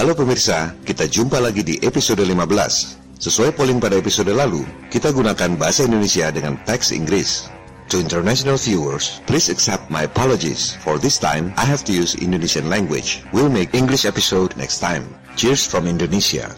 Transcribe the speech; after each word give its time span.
Halo 0.00 0.16
pemirsa, 0.16 0.72
kita 0.80 1.04
jumpa 1.12 1.44
lagi 1.44 1.60
di 1.60 1.76
episode 1.84 2.24
15. 2.24 3.20
Sesuai 3.20 3.52
polling 3.52 3.84
pada 3.84 4.00
episode 4.00 4.32
lalu, 4.32 4.64
kita 4.88 5.12
gunakan 5.12 5.60
bahasa 5.60 5.84
Indonesia 5.84 6.32
dengan 6.32 6.56
teks 6.64 6.88
Inggris. 6.88 7.52
To 7.92 8.00
international 8.00 8.56
viewers, 8.56 9.20
please 9.28 9.52
accept 9.52 9.92
my 9.92 10.08
apologies. 10.08 10.72
For 10.80 10.96
this 10.96 11.20
time, 11.20 11.52
I 11.60 11.68
have 11.68 11.84
to 11.84 11.92
use 11.92 12.16
Indonesian 12.16 12.72
language. 12.72 13.20
We'll 13.36 13.52
make 13.52 13.76
English 13.76 14.08
episode 14.08 14.56
next 14.56 14.80
time. 14.80 15.04
Cheers 15.36 15.68
from 15.68 15.84
Indonesia. 15.84 16.48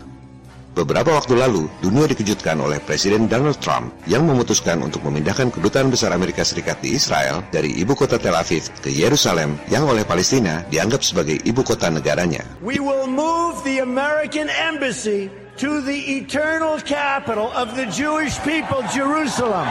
Beberapa 0.73 1.12
waktu 1.12 1.36
lalu, 1.36 1.68
dunia 1.84 2.09
dikejutkan 2.09 2.57
oleh 2.57 2.80
Presiden 2.80 3.29
Donald 3.29 3.61
Trump 3.61 3.93
yang 4.09 4.25
memutuskan 4.25 4.80
untuk 4.80 5.05
memindahkan 5.05 5.52
kedutaan 5.52 5.93
besar 5.93 6.16
Amerika 6.16 6.41
Serikat 6.48 6.80
di 6.80 6.96
Israel 6.96 7.45
dari 7.52 7.77
ibu 7.77 7.92
kota 7.92 8.16
Tel 8.16 8.33
Aviv 8.33 8.73
ke 8.80 8.88
Yerusalem 8.88 9.60
yang 9.69 9.84
oleh 9.84 10.01
Palestina 10.09 10.65
dianggap 10.73 11.05
sebagai 11.05 11.37
ibu 11.45 11.60
kota 11.60 11.93
negaranya. 11.93 12.41
We 12.65 12.80
will 12.80 13.05
move 13.05 13.60
the 13.69 13.84
American 13.84 14.48
embassy 14.48 15.29
to 15.60 15.84
the 15.84 16.16
eternal 16.16 16.80
capital 16.80 17.52
of 17.52 17.77
the 17.77 17.84
Jewish 17.93 18.41
people, 18.41 18.80
Jerusalem. 18.88 19.68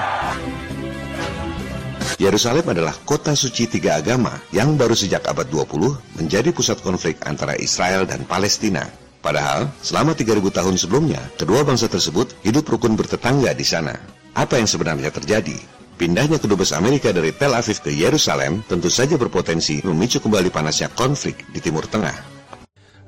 Yerusalem 2.21 2.69
adalah 2.69 2.93
kota 3.01 3.33
suci 3.33 3.65
tiga 3.65 3.97
agama 3.97 4.37
yang 4.53 4.77
baru 4.77 4.93
sejak 4.93 5.25
abad 5.25 5.49
20 5.49 6.21
menjadi 6.21 6.53
pusat 6.53 6.77
konflik 6.85 7.17
antara 7.25 7.57
Israel 7.57 8.05
dan 8.05 8.21
Palestina. 8.29 9.00
Padahal, 9.21 9.69
selama 9.85 10.17
3000 10.17 10.41
tahun 10.49 10.75
sebelumnya, 10.81 11.21
kedua 11.37 11.61
bangsa 11.61 11.85
tersebut 11.85 12.33
hidup 12.41 12.65
rukun 12.65 12.97
bertetangga 12.97 13.53
di 13.53 13.63
sana. 13.63 13.93
Apa 14.33 14.57
yang 14.57 14.65
sebenarnya 14.65 15.13
terjadi? 15.13 15.55
Pindahnya 15.95 16.41
kedubes 16.41 16.73
Amerika 16.73 17.13
dari 17.13 17.29
Tel 17.29 17.53
Aviv 17.53 17.85
ke 17.85 17.93
Yerusalem 17.93 18.65
tentu 18.65 18.89
saja 18.89 19.15
berpotensi 19.21 19.85
memicu 19.85 20.17
kembali 20.17 20.49
panasnya 20.49 20.89
konflik 20.97 21.45
di 21.53 21.61
Timur 21.61 21.85
Tengah. 21.85 22.41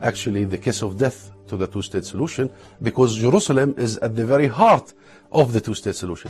actually 0.04 0.44
the 0.44 0.58
kiss 0.58 0.84
of 0.84 0.98
death 0.98 1.32
to 1.48 1.58
the 1.58 1.66
two-state 1.66 2.06
solution 2.06 2.50
because 2.82 3.16
Jerusalem 3.16 3.74
is 3.78 3.98
at 3.98 4.16
the 4.16 4.26
very 4.26 4.48
heart 4.48 4.94
of 5.32 5.54
the 5.54 5.62
two-state 5.62 5.96
solution. 5.96 6.30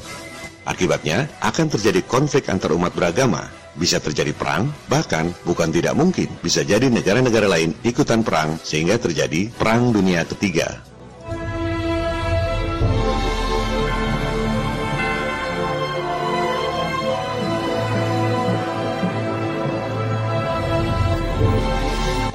Akibatnya, 0.64 1.28
akan 1.44 1.68
terjadi 1.68 2.00
konflik 2.08 2.48
antar 2.48 2.72
umat 2.72 2.96
beragama, 2.96 3.52
bisa 3.76 4.00
terjadi 4.00 4.32
perang, 4.32 4.72
bahkan 4.88 5.36
bukan 5.44 5.76
tidak 5.76 5.92
mungkin 5.98 6.32
bisa 6.40 6.64
jadi 6.64 6.88
negara-negara 6.88 7.52
lain 7.52 7.76
ikutan 7.84 8.24
perang 8.24 8.56
sehingga 8.64 8.96
terjadi 8.96 9.52
perang 9.60 9.92
dunia 9.92 10.24
ketiga. 10.24 10.80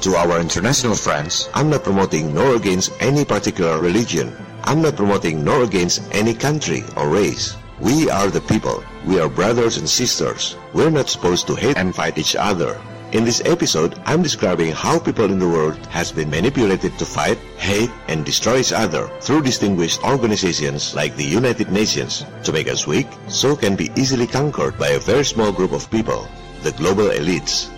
To 0.07 0.15
our 0.15 0.39
international 0.39 0.95
friends, 0.95 1.51
I'm 1.51 1.67
not 1.67 1.83
promoting 1.83 2.31
nor 2.31 2.55
against 2.55 2.95
any 3.03 3.27
particular 3.27 3.83
religion. 3.83 4.31
I'm 4.63 4.79
not 4.79 4.95
promoting 4.95 5.43
nor 5.43 5.67
against 5.67 6.07
any 6.15 6.31
country 6.31 6.87
or 6.95 7.11
race. 7.11 7.58
We 7.81 8.09
are 8.09 8.27
the 8.27 8.41
people. 8.41 8.83
We 9.05 9.21
are 9.21 9.29
brothers 9.29 9.77
and 9.77 9.89
sisters. 9.89 10.57
We're 10.73 10.89
not 10.89 11.09
supposed 11.09 11.47
to 11.47 11.55
hate 11.55 11.77
and 11.77 11.95
fight 11.95 12.17
each 12.17 12.35
other. 12.35 12.79
In 13.13 13.23
this 13.23 13.41
episode, 13.45 13.97
I'm 14.05 14.21
describing 14.21 14.73
how 14.73 14.99
people 14.99 15.31
in 15.31 15.39
the 15.39 15.47
world 15.47 15.77
has 15.87 16.11
been 16.11 16.29
manipulated 16.29 16.99
to 16.99 17.05
fight, 17.05 17.37
hate, 17.57 17.89
and 18.09 18.25
destroy 18.25 18.59
each 18.59 18.73
other 18.73 19.07
through 19.21 19.43
distinguished 19.43 20.03
organizations 20.03 20.93
like 20.93 21.15
the 21.15 21.23
United 21.23 21.71
Nations 21.71 22.25
to 22.43 22.51
make 22.51 22.67
us 22.67 22.85
weak 22.85 23.07
so 23.29 23.55
can 23.55 23.77
be 23.77 23.89
easily 23.95 24.27
conquered 24.27 24.77
by 24.77 24.89
a 24.89 24.99
very 24.99 25.23
small 25.23 25.53
group 25.53 25.71
of 25.71 25.89
people, 25.89 26.27
the 26.63 26.73
global 26.73 27.05
elites. 27.05 27.71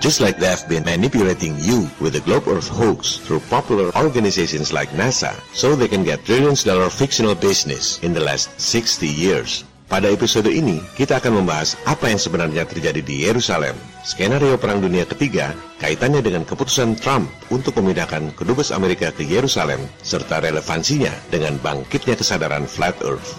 Just 0.00 0.24
like 0.24 0.40
they 0.40 0.48
have 0.48 0.64
been 0.64 0.88
manipulating 0.88 1.60
you 1.60 1.84
with 2.00 2.16
the 2.16 2.24
Globe 2.24 2.48
Earth 2.48 2.72
hoax 2.72 3.20
through 3.20 3.44
popular 3.52 3.92
organizations 3.92 4.72
like 4.72 4.88
NASA, 4.96 5.36
so 5.52 5.76
they 5.76 5.92
can 5.92 6.08
get 6.08 6.24
trillions 6.24 6.64
dollar 6.64 6.88
fictional 6.88 7.36
business 7.36 8.00
in 8.00 8.16
the 8.16 8.24
last 8.24 8.48
60 8.56 9.04
years. 9.04 9.68
Pada 9.92 10.08
episode 10.08 10.48
ini, 10.48 10.80
kita 10.96 11.20
akan 11.20 11.44
membahas 11.44 11.76
apa 11.84 12.08
yang 12.08 12.16
sebenarnya 12.16 12.64
terjadi 12.64 13.04
di 13.04 13.28
Yerusalem, 13.28 13.76
skenario 14.00 14.56
Perang 14.56 14.80
Dunia 14.80 15.04
Ketiga, 15.04 15.52
kaitannya 15.84 16.24
dengan 16.24 16.48
keputusan 16.48 16.96
Trump 16.96 17.28
untuk 17.52 17.76
memindahkan 17.76 18.32
kedubes 18.32 18.72
Amerika 18.72 19.12
ke 19.12 19.20
Yerusalem, 19.20 19.84
serta 20.00 20.40
relevansinya 20.40 21.12
dengan 21.28 21.60
bangkitnya 21.60 22.16
kesadaran 22.16 22.64
Flat 22.64 22.96
Earth. 23.04 23.36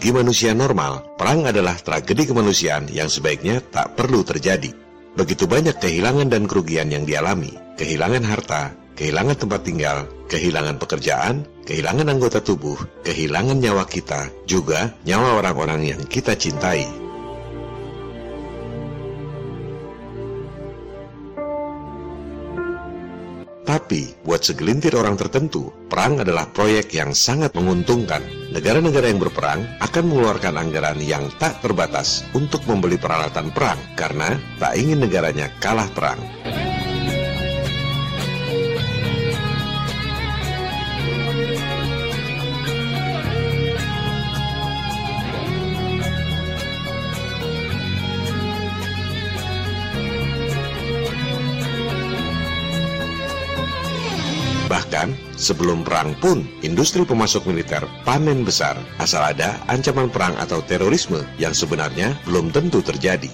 Bagi 0.00 0.16
manusia 0.16 0.56
normal, 0.56 1.12
perang 1.20 1.44
adalah 1.44 1.76
tragedi 1.76 2.24
kemanusiaan 2.24 2.88
yang 2.88 3.12
sebaiknya 3.12 3.60
tak 3.60 4.00
perlu 4.00 4.24
terjadi. 4.24 4.72
Begitu 5.12 5.44
banyak 5.44 5.76
kehilangan 5.76 6.24
dan 6.32 6.48
kerugian 6.48 6.88
yang 6.88 7.04
dialami, 7.04 7.52
kehilangan 7.76 8.24
harta, 8.24 8.72
kehilangan 8.96 9.36
tempat 9.36 9.60
tinggal, 9.60 10.08
kehilangan 10.24 10.80
pekerjaan, 10.80 11.44
kehilangan 11.68 12.16
anggota 12.16 12.40
tubuh, 12.40 12.80
kehilangan 13.04 13.60
nyawa 13.60 13.84
kita, 13.84 14.32
juga 14.48 14.96
nyawa 15.04 15.44
orang-orang 15.44 15.92
yang 15.92 16.00
kita 16.08 16.32
cintai. 16.32 17.09
Buat 24.30 24.46
segelintir 24.46 24.94
orang 24.94 25.18
tertentu, 25.18 25.74
perang 25.90 26.22
adalah 26.22 26.46
proyek 26.46 26.94
yang 26.94 27.10
sangat 27.10 27.50
menguntungkan. 27.50 28.22
Negara-negara 28.54 29.10
yang 29.10 29.18
berperang 29.18 29.66
akan 29.82 30.06
mengeluarkan 30.06 30.54
anggaran 30.54 31.02
yang 31.02 31.26
tak 31.42 31.58
terbatas 31.58 32.22
untuk 32.30 32.62
membeli 32.70 32.94
peralatan 32.94 33.50
perang 33.50 33.82
karena 33.98 34.38
tak 34.62 34.78
ingin 34.78 35.02
negaranya 35.02 35.50
kalah 35.58 35.90
perang. 35.90 36.22
Sebelum 55.40 55.80
perang 55.80 56.12
pun, 56.20 56.44
industri 56.60 57.08
pemasok 57.08 57.48
militer 57.48 57.80
panen 58.04 58.44
besar 58.44 58.76
asal 59.00 59.24
ada 59.24 59.56
ancaman 59.72 60.12
perang 60.12 60.36
atau 60.36 60.60
terorisme 60.60 61.24
yang 61.40 61.56
sebenarnya 61.56 62.12
belum 62.28 62.52
tentu 62.52 62.84
terjadi. 62.84 63.32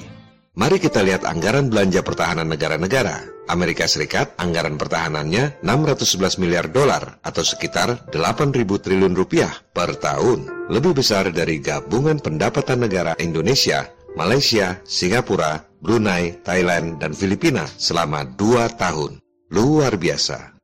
Mari 0.56 0.80
kita 0.80 1.04
lihat 1.04 1.28
anggaran 1.28 1.68
belanja 1.68 2.00
pertahanan 2.00 2.48
negara-negara. 2.48 3.28
Amerika 3.52 3.84
Serikat 3.84 4.32
anggaran 4.40 4.80
pertahanannya 4.80 5.60
611 5.60 6.40
miliar 6.40 6.72
dolar 6.72 7.20
atau 7.20 7.44
sekitar 7.44 8.08
8.000 8.08 8.64
triliun 8.64 9.12
rupiah 9.12 9.52
per 9.76 10.00
tahun. 10.00 10.72
Lebih 10.72 10.96
besar 10.96 11.28
dari 11.28 11.60
gabungan 11.60 12.24
pendapatan 12.24 12.88
negara 12.88 13.12
Indonesia, 13.20 13.84
Malaysia, 14.16 14.80
Singapura, 14.88 15.60
Brunei, 15.84 16.40
Thailand, 16.40 17.04
dan 17.04 17.12
Filipina 17.12 17.68
selama 17.76 18.24
dua 18.24 18.72
tahun. 18.72 19.20
Luar 19.52 20.00
biasa. 20.00 20.55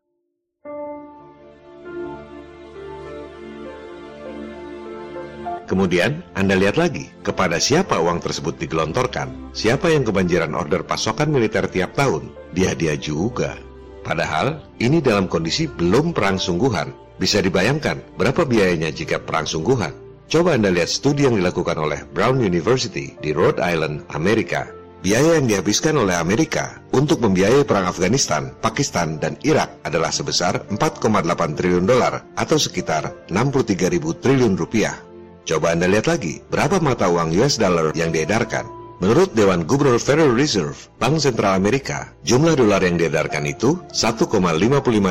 Kemudian, 5.73 6.21
Anda 6.37 6.53
lihat 6.53 6.77
lagi 6.77 7.09
kepada 7.25 7.57
siapa 7.57 7.97
uang 7.97 8.21
tersebut 8.21 8.61
digelontorkan, 8.61 9.57
siapa 9.57 9.89
yang 9.89 10.05
kebanjiran 10.05 10.53
order 10.53 10.85
pasokan 10.85 11.33
militer 11.33 11.65
tiap 11.65 11.97
tahun, 11.97 12.29
dia-dia 12.53 12.93
juga. 13.01 13.57
Padahal, 14.05 14.61
ini 14.85 15.01
dalam 15.01 15.33
kondisi 15.33 15.65
belum 15.73 16.13
perang 16.13 16.37
sungguhan. 16.37 16.93
Bisa 17.17 17.41
dibayangkan 17.41 18.21
berapa 18.21 18.45
biayanya 18.45 18.93
jika 18.93 19.25
perang 19.25 19.49
sungguhan. 19.49 19.97
Coba 20.29 20.61
Anda 20.61 20.69
lihat 20.69 20.93
studi 20.93 21.25
yang 21.25 21.41
dilakukan 21.41 21.81
oleh 21.81 22.05
Brown 22.05 22.45
University 22.45 23.17
di 23.25 23.33
Rhode 23.33 23.65
Island, 23.65 24.05
Amerika. 24.13 24.69
Biaya 25.01 25.41
yang 25.41 25.49
dihabiskan 25.49 25.97
oleh 25.97 26.21
Amerika 26.21 26.85
untuk 26.93 27.25
membiayai 27.25 27.65
perang 27.65 27.89
Afghanistan, 27.89 28.53
Pakistan, 28.61 29.17
dan 29.17 29.41
Irak 29.41 29.81
adalah 29.89 30.13
sebesar 30.13 30.69
4,8 30.69 31.57
triliun 31.57 31.89
dolar 31.89 32.29
atau 32.37 32.61
sekitar 32.61 33.33
63 33.33 33.89
ribu 33.89 34.13
triliun 34.13 34.53
rupiah. 34.53 35.12
Coba 35.43 35.75
Anda 35.75 35.91
lihat 35.91 36.07
lagi, 36.07 36.39
berapa 36.55 36.79
mata 36.79 37.11
uang 37.11 37.35
US 37.43 37.59
dollar 37.59 37.91
yang 37.99 38.15
diedarkan? 38.15 38.63
Menurut 39.03 39.35
Dewan 39.35 39.67
Gubernur 39.67 39.99
Federal 39.99 40.31
Reserve, 40.31 40.79
Bank 41.03 41.19
Sentral 41.19 41.59
Amerika, 41.59 42.15
jumlah 42.23 42.55
dolar 42.55 42.79
yang 42.87 42.95
diedarkan 42.95 43.43
itu 43.51 43.75
1,55 43.91 44.31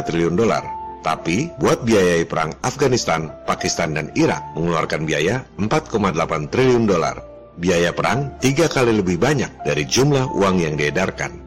triliun 0.07 0.39
dolar. 0.39 0.63
Tapi 1.04 1.51
buat 1.60 1.83
biayai 1.83 2.24
perang 2.24 2.56
Afghanistan, 2.63 3.28
Pakistan, 3.44 3.92
dan 3.92 4.07
Irak 4.16 4.39
mengeluarkan 4.56 5.04
biaya 5.04 5.44
4,8 5.60 6.48
triliun 6.48 6.88
dolar. 6.88 7.19
Biaya 7.60 7.92
perang 7.92 8.31
tiga 8.39 8.72
kali 8.72 8.95
lebih 8.95 9.19
banyak 9.19 9.68
dari 9.68 9.83
jumlah 9.83 10.31
uang 10.31 10.63
yang 10.63 10.80
diedarkan. 10.80 11.41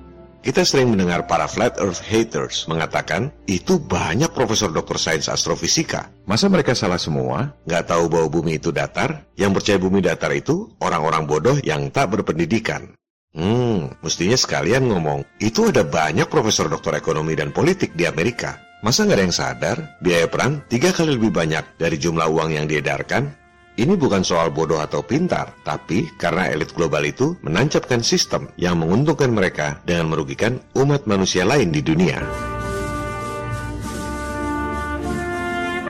Kita 0.44 0.60
sering 0.60 0.92
mendengar 0.92 1.24
para 1.24 1.48
flat 1.48 1.80
earth 1.80 2.04
haters 2.04 2.68
mengatakan, 2.68 3.32
itu 3.48 3.80
banyak 3.80 4.28
profesor 4.28 4.68
dokter 4.68 5.00
sains 5.00 5.32
astrofisika. 5.32 6.12
Masa 6.28 6.52
mereka 6.52 6.76
salah 6.76 7.00
semua? 7.00 7.56
Nggak 7.64 7.88
tahu 7.88 8.12
bahwa 8.12 8.28
bumi 8.28 8.60
itu 8.60 8.68
datar? 8.68 9.24
Yang 9.40 9.56
percaya 9.56 9.78
bumi 9.80 10.04
datar 10.04 10.36
itu 10.36 10.68
orang-orang 10.84 11.24
bodoh 11.24 11.56
yang 11.64 11.88
tak 11.88 12.12
berpendidikan. 12.12 12.92
Hmm, 13.32 13.88
mestinya 14.04 14.36
sekalian 14.36 14.84
ngomong, 14.84 15.24
itu 15.40 15.72
ada 15.72 15.80
banyak 15.80 16.28
profesor 16.28 16.68
dokter 16.68 16.92
ekonomi 16.92 17.32
dan 17.32 17.48
politik 17.48 17.96
di 17.96 18.04
Amerika. 18.04 18.60
Masa 18.84 19.08
nggak 19.08 19.16
ada 19.16 19.24
yang 19.24 19.32
sadar, 19.32 19.76
biaya 20.04 20.28
perang 20.28 20.60
tiga 20.68 20.92
kali 20.92 21.16
lebih 21.16 21.32
banyak 21.32 21.80
dari 21.80 21.96
jumlah 21.96 22.28
uang 22.28 22.52
yang 22.52 22.68
diedarkan? 22.68 23.32
Ini 23.74 23.98
bukan 23.98 24.22
soal 24.22 24.54
bodoh 24.54 24.78
atau 24.78 25.02
pintar, 25.02 25.50
tapi 25.66 26.06
karena 26.14 26.46
elit 26.46 26.70
global 26.78 27.02
itu 27.02 27.34
menancapkan 27.42 28.06
sistem 28.06 28.46
yang 28.54 28.78
menguntungkan 28.78 29.34
mereka 29.34 29.82
dengan 29.82 30.14
merugikan 30.14 30.62
umat 30.78 31.10
manusia 31.10 31.42
lain 31.42 31.74
di 31.74 31.82
dunia. 31.82 32.22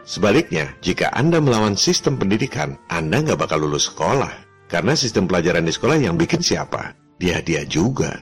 Sebaliknya, 0.08 0.72
jika 0.80 1.12
Anda 1.12 1.44
melawan 1.44 1.76
sistem 1.76 2.16
pendidikan, 2.16 2.80
Anda 2.88 3.20
nggak 3.20 3.44
bakal 3.44 3.60
lulus 3.60 3.92
sekolah. 3.92 4.32
Karena 4.64 4.96
sistem 4.96 5.28
pelajaran 5.28 5.68
di 5.68 5.72
sekolah 5.76 6.00
yang 6.00 6.16
bikin 6.16 6.40
siapa? 6.40 6.96
Dia-dia 7.20 7.68
juga. 7.68 8.16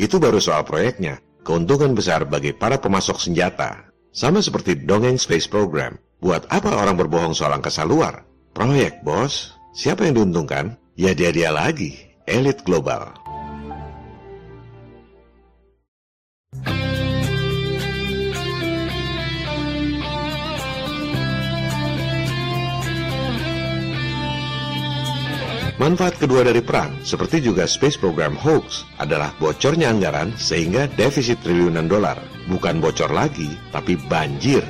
Itu 0.00 0.16
baru 0.16 0.40
soal 0.40 0.64
proyeknya. 0.64 1.20
Keuntungan 1.44 1.92
besar 1.92 2.24
bagi 2.24 2.56
para 2.56 2.80
pemasok 2.80 3.16
senjata, 3.16 3.89
sama 4.10 4.42
seperti 4.42 4.86
dongeng 4.86 5.16
space 5.16 5.46
program. 5.46 5.98
Buat 6.20 6.50
apa 6.52 6.76
orang 6.76 7.00
berbohong 7.00 7.32
soal 7.32 7.56
angkasa 7.56 7.86
luar? 7.88 8.26
Proyek, 8.52 9.00
bos. 9.06 9.56
Siapa 9.72 10.04
yang 10.04 10.20
diuntungkan? 10.20 10.76
Ya 10.98 11.16
dia-dia 11.16 11.54
lagi, 11.54 11.96
elit 12.28 12.60
global. 12.66 13.14
Manfaat 25.80 26.20
kedua 26.20 26.44
dari 26.44 26.60
perang, 26.60 26.92
seperti 27.00 27.40
juga 27.40 27.64
space 27.64 27.96
program 27.96 28.36
hoax, 28.36 28.84
adalah 29.00 29.32
bocornya 29.40 29.88
anggaran 29.88 30.28
sehingga 30.36 30.84
defisit 30.92 31.40
triliunan 31.40 31.88
dolar 31.88 32.20
bukan 32.52 32.84
bocor 32.84 33.08
lagi, 33.08 33.56
tapi 33.72 33.96
banjir. 33.96 34.60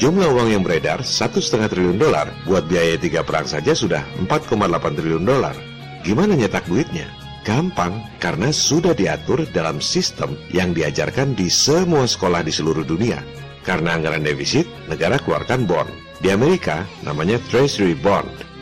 Jumlah 0.00 0.24
uang 0.24 0.56
yang 0.56 0.64
beredar 0.64 1.04
satu 1.04 1.36
setengah 1.36 1.68
triliun 1.68 2.00
dolar 2.00 2.32
buat 2.48 2.64
biaya 2.64 2.96
tiga 2.96 3.20
perang 3.20 3.44
saja 3.44 3.76
sudah 3.76 4.08
4,8 4.24 4.56
triliun 4.96 5.28
dolar. 5.28 5.52
Gimana 6.00 6.32
nyetak 6.32 6.64
duitnya? 6.64 7.12
Gampang, 7.44 8.00
karena 8.16 8.48
sudah 8.48 8.96
diatur 8.96 9.44
dalam 9.52 9.84
sistem 9.84 10.32
yang 10.48 10.72
diajarkan 10.72 11.36
di 11.36 11.52
semua 11.52 12.08
sekolah 12.08 12.40
di 12.40 12.48
seluruh 12.48 12.88
dunia. 12.88 13.20
Karena 13.68 14.00
anggaran 14.00 14.24
defisit, 14.24 14.64
negara 14.88 15.20
keluarkan 15.20 15.68
bond. 15.68 15.92
Di 16.24 16.32
Amerika, 16.32 16.88
namanya 17.04 17.36
Treasury 17.52 17.92
Bond. 17.92 18.53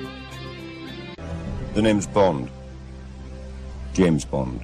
The 1.72 1.80
name's 1.80 2.04
Bond. 2.04 2.52
James 3.96 4.28
Bond. 4.28 4.60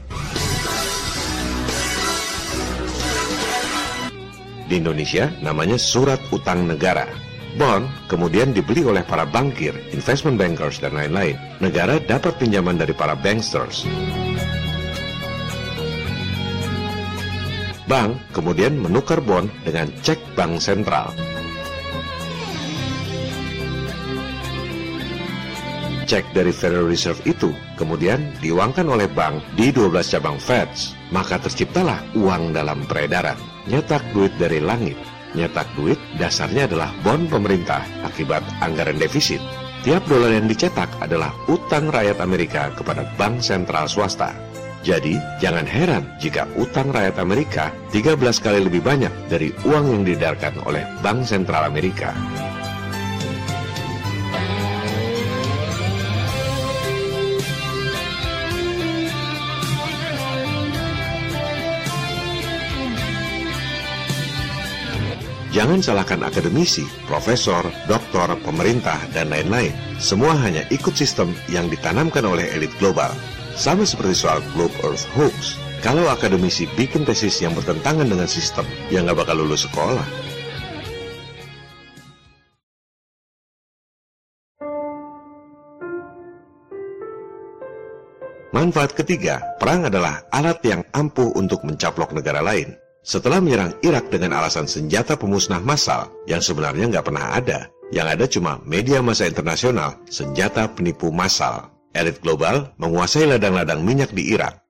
Di 4.69 4.77
Indonesia 4.77 5.33
namanya 5.41 5.81
surat 5.81 6.21
utang 6.29 6.69
negara. 6.69 7.09
Bond 7.57 7.89
kemudian 8.13 8.53
dibeli 8.53 8.85
oleh 8.85 9.01
para 9.09 9.25
bankir, 9.25 9.73
investment 9.97 10.37
bankers, 10.37 10.85
dan 10.85 10.93
lain-lain. 11.01 11.41
Negara 11.65 11.97
dapat 11.97 12.37
pinjaman 12.37 12.77
dari 12.77 12.93
para 12.93 13.17
banksters. 13.17 13.89
Bank 17.89 18.21
kemudian 18.37 18.77
menukar 18.77 19.25
bond 19.25 19.49
dengan 19.65 19.89
cek 20.05 20.37
bank 20.37 20.61
sentral. 20.61 21.17
Cek 26.09 26.33
dari 26.33 26.57
Federal 26.57 26.89
Reserve 26.89 27.21
itu 27.29 27.53
kemudian 27.77 28.33
diuangkan 28.41 28.89
oleh 28.89 29.05
bank 29.13 29.45
di 29.61 29.69
12 29.69 29.93
cabang 30.09 30.41
Feds. 30.41 30.97
Maka 31.13 31.37
terciptalah 31.37 32.01
uang 32.17 32.57
dalam 32.57 32.81
peredaran 32.89 33.37
nyetak 33.69 34.01
duit 34.17 34.33
dari 34.41 34.65
langit. 34.65 34.97
Nyetak 35.37 35.69
duit 35.77 36.01
dasarnya 36.17 36.65
adalah 36.65 36.89
bon 37.05 37.29
pemerintah 37.29 37.85
akibat 38.09 38.41
anggaran 38.65 38.97
defisit. 38.97 39.45
Tiap 39.85 40.09
dolar 40.09 40.33
yang 40.33 40.49
dicetak 40.49 40.89
adalah 41.05 41.31
utang 41.47 41.93
rakyat 41.93 42.25
Amerika 42.25 42.73
kepada 42.73 43.05
bank 43.21 43.45
sentral 43.45 43.85
swasta. 43.85 44.33
Jadi, 44.81 45.21
jangan 45.43 45.67
heran 45.69 46.07
jika 46.17 46.49
utang 46.57 46.89
rakyat 46.89 47.21
Amerika 47.21 47.69
13 47.93 48.17
kali 48.41 48.65
lebih 48.65 48.81
banyak 48.81 49.11
dari 49.29 49.53
uang 49.67 49.85
yang 49.91 50.03
didarkan 50.07 50.55
oleh 50.65 50.87
Bank 51.03 51.27
Sentral 51.27 51.67
Amerika. 51.67 52.15
Jangan 65.49 65.81
salahkan 65.81 66.21
akademisi, 66.29 66.85
profesor, 67.09 67.65
doktor, 67.89 68.37
pemerintah, 68.45 69.00
dan 69.17 69.33
lain-lain. 69.33 69.73
Semua 69.97 70.37
hanya 70.37 70.61
ikut 70.69 70.93
sistem 70.93 71.33
yang 71.49 71.73
ditanamkan 71.73 72.21
oleh 72.29 72.45
elit 72.53 72.69
global. 72.77 73.09
Sama 73.56 73.89
seperti 73.89 74.12
soal 74.12 74.45
Globe 74.53 74.77
Earth 74.85 75.09
Hoax. 75.17 75.56
Kalau 75.81 76.05
akademisi 76.12 76.69
bikin 76.77 77.09
tesis 77.09 77.41
yang 77.41 77.56
bertentangan 77.56 78.05
dengan 78.05 78.29
sistem, 78.29 78.69
ya 78.93 79.00
nggak 79.00 79.25
bakal 79.25 79.41
lulus 79.41 79.65
sekolah. 79.65 80.05
Manfaat 88.52 88.93
ketiga, 88.93 89.40
perang 89.57 89.88
adalah 89.88 90.28
alat 90.28 90.61
yang 90.61 90.85
ampuh 90.93 91.33
untuk 91.40 91.64
mencaplok 91.64 92.12
negara 92.12 92.45
lain. 92.45 92.76
Setelah 93.09 93.41
menyerang 93.41 93.73
Irak 93.81 94.12
dengan 94.12 94.37
alasan 94.37 94.69
senjata 94.69 95.17
pemusnah 95.17 95.65
massal 95.65 96.12
yang 96.29 96.45
sebenarnya 96.45 96.93
nggak 96.93 97.09
pernah 97.09 97.33
ada, 97.33 97.73
yang 97.88 98.05
ada 98.05 98.29
cuma 98.29 98.61
media 98.69 99.00
massa 99.00 99.25
internasional, 99.25 99.97
senjata 100.12 100.69
penipu 100.69 101.09
massal. 101.09 101.73
Elit 101.97 102.21
global 102.21 102.77
menguasai 102.77 103.25
ladang-ladang 103.25 103.81
minyak 103.81 104.12
di 104.12 104.37
Irak 104.37 104.68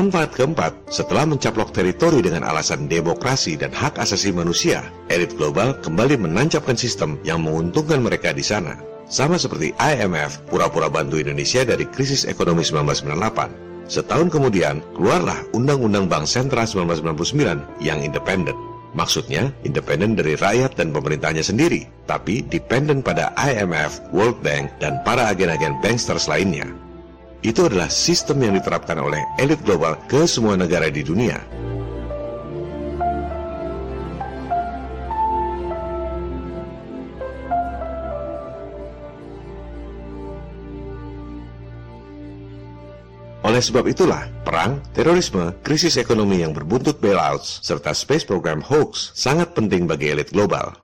Manfaat 0.00 0.32
keempat, 0.32 0.72
setelah 0.88 1.28
mencaplok 1.28 1.76
teritori 1.76 2.24
dengan 2.24 2.48
alasan 2.48 2.88
demokrasi 2.88 3.60
dan 3.60 3.68
hak 3.68 4.00
asasi 4.00 4.32
manusia, 4.32 4.80
elit 5.12 5.36
global 5.36 5.76
kembali 5.76 6.16
menancapkan 6.16 6.72
sistem 6.72 7.20
yang 7.20 7.44
menguntungkan 7.44 8.00
mereka 8.00 8.32
di 8.32 8.40
sana. 8.40 8.80
Sama 9.12 9.36
seperti 9.36 9.76
IMF 9.76 10.40
pura-pura 10.48 10.88
bantu 10.88 11.20
Indonesia 11.20 11.68
dari 11.68 11.84
krisis 11.84 12.24
ekonomi 12.24 12.64
1998. 12.64 13.92
Setahun 13.92 14.32
kemudian, 14.32 14.80
keluarlah 14.96 15.36
Undang-Undang 15.52 16.08
Bank 16.08 16.24
Sentral 16.24 16.64
1999 16.64 17.84
yang 17.84 18.00
independen. 18.00 18.56
Maksudnya, 18.96 19.52
independen 19.68 20.16
dari 20.16 20.32
rakyat 20.32 20.80
dan 20.80 20.96
pemerintahnya 20.96 21.44
sendiri, 21.44 21.84
tapi 22.08 22.40
dependen 22.48 23.04
pada 23.04 23.36
IMF, 23.36 24.00
World 24.16 24.40
Bank, 24.40 24.80
dan 24.80 25.04
para 25.04 25.28
agen-agen 25.28 25.76
banksters 25.84 26.24
lainnya. 26.24 26.72
Itu 27.40 27.72
adalah 27.72 27.88
sistem 27.88 28.44
yang 28.44 28.52
diterapkan 28.60 29.00
oleh 29.00 29.24
elit 29.40 29.64
global 29.64 29.96
ke 30.04 30.28
semua 30.28 30.60
negara 30.60 30.92
di 30.92 31.00
dunia. 31.00 31.40
Oleh 43.40 43.64
sebab 43.64 43.88
itulah, 43.88 44.28
perang, 44.44 44.84
terorisme, 44.92 45.56
krisis 45.64 45.96
ekonomi 45.96 46.44
yang 46.44 46.52
berbuntut 46.52 47.00
bailouts, 47.00 47.64
serta 47.64 47.96
space 47.96 48.28
program 48.28 48.60
hoax 48.60 49.16
sangat 49.16 49.56
penting 49.56 49.88
bagi 49.88 50.12
elit 50.12 50.28
global. 50.28 50.76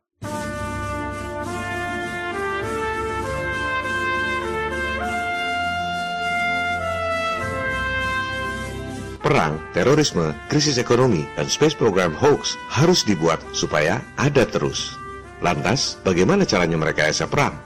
Perang, 9.27 9.59
terorisme, 9.75 10.31
krisis 10.47 10.79
ekonomi, 10.79 11.27
dan 11.35 11.51
space 11.51 11.75
program 11.75 12.15
hoax 12.15 12.55
harus 12.71 13.03
dibuat 13.03 13.43
supaya 13.51 13.99
ada 14.15 14.47
terus. 14.47 14.95
Lantas, 15.43 15.99
bagaimana 16.07 16.47
caranya 16.47 16.79
mereka 16.79 17.11
esa 17.11 17.27
perang? 17.27 17.59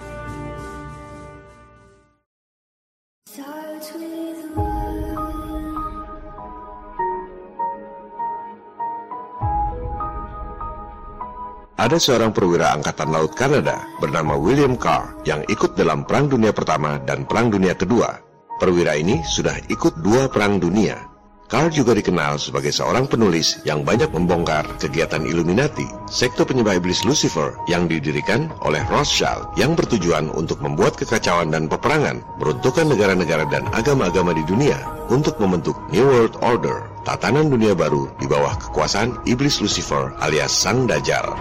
Ada 11.80 11.96
seorang 11.96 12.32
perwira 12.32 12.72
Angkatan 12.76 13.08
Laut 13.08 13.36
Kanada 13.36 13.84
bernama 14.00 14.36
William 14.36 14.76
Carr 14.76 15.16
yang 15.24 15.44
ikut 15.48 15.76
dalam 15.76 16.04
Perang 16.04 16.28
Dunia 16.28 16.52
Pertama 16.52 17.00
dan 17.04 17.24
Perang 17.24 17.52
Dunia 17.52 17.72
Kedua. 17.72 18.20
Perwira 18.60 18.96
ini 19.00 19.24
sudah 19.24 19.56
ikut 19.72 20.04
dua 20.04 20.28
perang 20.28 20.60
dunia. 20.60 21.09
Carr 21.50 21.66
juga 21.74 21.98
dikenal 21.98 22.38
sebagai 22.38 22.70
seorang 22.70 23.10
penulis 23.10 23.58
yang 23.66 23.82
banyak 23.82 24.14
membongkar 24.14 24.62
kegiatan 24.78 25.26
Illuminati, 25.26 25.82
sekte 26.06 26.46
penyembah 26.46 26.78
iblis 26.78 27.02
Lucifer 27.02 27.58
yang 27.66 27.90
didirikan 27.90 28.54
oleh 28.62 28.78
Rothschild 28.86 29.50
yang 29.58 29.74
bertujuan 29.74 30.30
untuk 30.30 30.62
membuat 30.62 30.94
kekacauan 30.94 31.50
dan 31.50 31.66
peperangan, 31.66 32.22
meruntuhkan 32.38 32.86
negara-negara 32.86 33.50
dan 33.50 33.66
agama-agama 33.74 34.30
di 34.30 34.46
dunia 34.46 34.78
untuk 35.10 35.42
membentuk 35.42 35.74
New 35.90 36.06
World 36.06 36.38
Order, 36.38 36.86
tatanan 37.02 37.50
dunia 37.50 37.74
baru 37.74 38.06
di 38.22 38.30
bawah 38.30 38.54
kekuasaan 38.70 39.26
iblis 39.26 39.58
Lucifer 39.58 40.14
alias 40.22 40.54
Sang 40.54 40.86
Dajjal. 40.86 41.34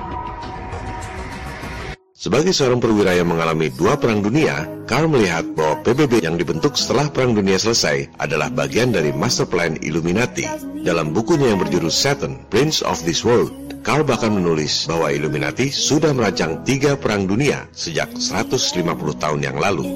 Sebagai 2.20 2.52
seorang 2.52 2.84
perwira 2.84 3.16
yang 3.16 3.32
mengalami 3.32 3.72
dua 3.72 3.96
perang 3.96 4.20
dunia, 4.20 4.68
Carl 4.92 5.08
melihat 5.08 5.56
bahwa 5.56 5.80
PBB 5.88 6.28
yang 6.28 6.36
dibentuk 6.36 6.76
setelah 6.76 7.08
perang 7.08 7.32
dunia 7.32 7.56
selesai 7.56 8.12
adalah 8.20 8.52
bagian 8.52 8.92
dari 8.92 9.16
master 9.16 9.48
plan 9.48 9.80
Illuminati. 9.80 10.44
Dalam 10.84 11.16
bukunya 11.16 11.56
yang 11.56 11.64
berjudul 11.64 11.88
Satan, 11.88 12.44
Prince 12.52 12.84
of 12.84 13.00
this 13.08 13.24
World, 13.24 13.56
Carl 13.88 14.04
bahkan 14.04 14.36
menulis 14.36 14.84
bahwa 14.92 15.16
Illuminati 15.16 15.72
sudah 15.72 16.12
merancang 16.12 16.60
tiga 16.68 17.00
perang 17.00 17.24
dunia 17.24 17.72
sejak 17.72 18.12
150 18.12 18.84
tahun 19.16 19.40
yang 19.40 19.56
lalu. 19.56 19.96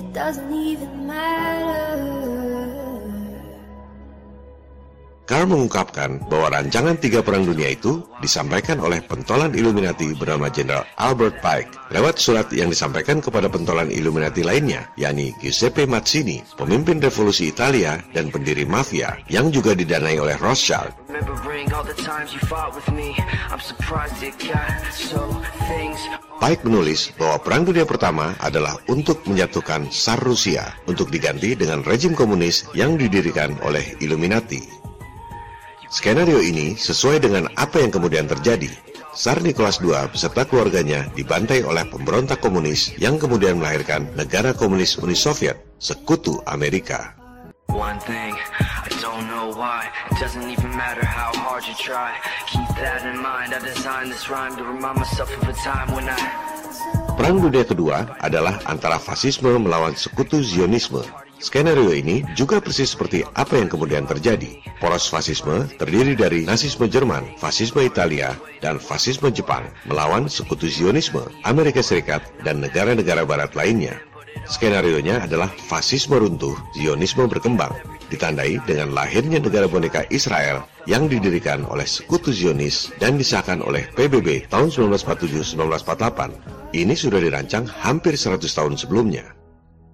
Carl 5.23 5.47
mengungkapkan 5.47 6.19
bahwa 6.27 6.59
rancangan 6.59 6.99
tiga 6.99 7.23
perang 7.23 7.47
dunia 7.47 7.71
itu 7.71 8.03
disampaikan 8.19 8.83
oleh 8.83 8.99
pentolan 8.99 9.55
Illuminati 9.55 10.11
bernama 10.11 10.51
Jenderal 10.51 10.83
Albert 10.99 11.39
Pike 11.39 11.71
lewat 11.95 12.19
surat 12.19 12.51
yang 12.51 12.67
disampaikan 12.67 13.23
kepada 13.23 13.47
pentolan 13.47 13.87
Illuminati 13.87 14.43
lainnya, 14.43 14.91
yakni 14.99 15.31
Giuseppe 15.39 15.87
Mazzini, 15.87 16.43
pemimpin 16.59 16.99
revolusi 16.99 17.47
Italia 17.47 18.03
dan 18.11 18.35
pendiri 18.35 18.67
mafia 18.67 19.15
yang 19.31 19.47
juga 19.47 19.71
didanai 19.71 20.19
oleh 20.19 20.35
Rothschild. 20.43 20.91
Pike 26.43 26.63
menulis 26.67 27.15
bahwa 27.15 27.37
Perang 27.39 27.63
Dunia 27.63 27.87
Pertama 27.87 28.35
adalah 28.43 28.75
untuk 28.91 29.23
menjatuhkan 29.23 29.87
Tsar 29.87 30.19
Rusia 30.19 30.75
untuk 30.83 31.07
diganti 31.07 31.55
dengan 31.55 31.79
rejim 31.79 32.11
komunis 32.11 32.67
yang 32.75 32.99
didirikan 32.99 33.55
oleh 33.63 33.95
Illuminati. 34.03 34.82
Skenario 35.93 36.41
ini 36.41 36.73
sesuai 36.73 37.21
dengan 37.21 37.45
apa 37.53 37.77
yang 37.77 37.93
kemudian 37.93 38.25
terjadi. 38.25 38.65
Tsar 39.13 39.45
Nicholas 39.45 39.77
II 39.77 39.93
beserta 40.09 40.41
keluarganya 40.41 41.05
dibantai 41.13 41.61
oleh 41.61 41.85
pemberontak 41.85 42.41
komunis 42.41 42.97
yang 42.97 43.21
kemudian 43.21 43.61
melahirkan 43.61 44.09
negara 44.17 44.57
komunis 44.57 44.97
Uni 44.97 45.13
Soviet, 45.13 45.61
sekutu 45.77 46.41
Amerika. 46.49 47.13
One 47.69 48.01
thing, 48.09 48.33
I 48.57 48.89
don't 49.05 49.29
know 49.29 49.53
why, 49.53 49.85
it 50.09 50.17
doesn't 50.17 50.49
even 50.49 50.73
matter 50.73 51.05
how 51.05 51.29
hard 51.29 51.61
you 51.69 51.77
try. 51.77 52.17
Keep 52.49 52.73
that 52.81 53.05
in 53.05 53.21
mind, 53.21 53.53
I 53.53 53.61
designed 53.61 54.09
this 54.09 54.33
rhyme 54.33 54.57
to 54.57 54.65
remind 54.65 54.97
myself 54.97 55.29
of 55.29 55.45
a 55.45 55.53
time 55.61 55.93
when 55.93 56.09
I... 56.09 56.17
Perang 57.13 57.37
Dunia 57.37 57.69
Kedua 57.69 58.17
adalah 58.17 58.65
antara 58.65 58.97
fasisme 58.97 59.53
melawan 59.61 59.93
sekutu 59.93 60.41
Zionisme 60.41 61.05
Skenario 61.41 61.91
ini 61.91 62.21
juga 62.37 62.61
persis 62.61 62.93
seperti 62.93 63.25
apa 63.33 63.57
yang 63.57 63.69
kemudian 63.69 64.05
terjadi. 64.05 64.61
Poros 64.77 65.09
fasisme 65.09 65.65
terdiri 65.79 66.13
dari 66.13 66.45
nasisme 66.45 66.85
Jerman, 66.85 67.25
fasisme 67.41 67.81
Italia, 67.81 68.37
dan 68.61 68.77
fasisme 68.77 69.33
Jepang 69.33 69.65
melawan 69.89 70.29
sekutu 70.29 70.69
Zionisme, 70.69 71.25
Amerika 71.43 71.81
Serikat, 71.81 72.23
dan 72.47 72.61
negara-negara 72.61 73.27
barat 73.27 73.51
lainnya. 73.57 73.97
Skenario-nya 74.43 75.23
adalah 75.23 75.47
fasisme 75.47 76.19
runtuh, 76.19 76.57
Zionisme 76.75 77.29
berkembang, 77.29 77.71
ditandai 78.11 78.59
dengan 78.67 78.91
lahirnya 78.91 79.39
negara 79.39 79.69
boneka 79.69 80.03
Israel 80.11 80.67
yang 80.85 81.07
didirikan 81.07 81.63
oleh 81.69 81.87
sekutu 81.87 82.35
Zionis 82.35 82.91
dan 82.99 83.15
disahkan 83.15 83.63
oleh 83.63 83.87
PBB 83.95 84.51
tahun 84.51 84.69
1947-1948. 84.69 86.75
Ini 86.75 86.93
sudah 86.97 87.19
dirancang 87.21 87.69
hampir 87.69 88.17
100 88.17 88.43
tahun 88.43 88.75
sebelumnya. 88.75 89.42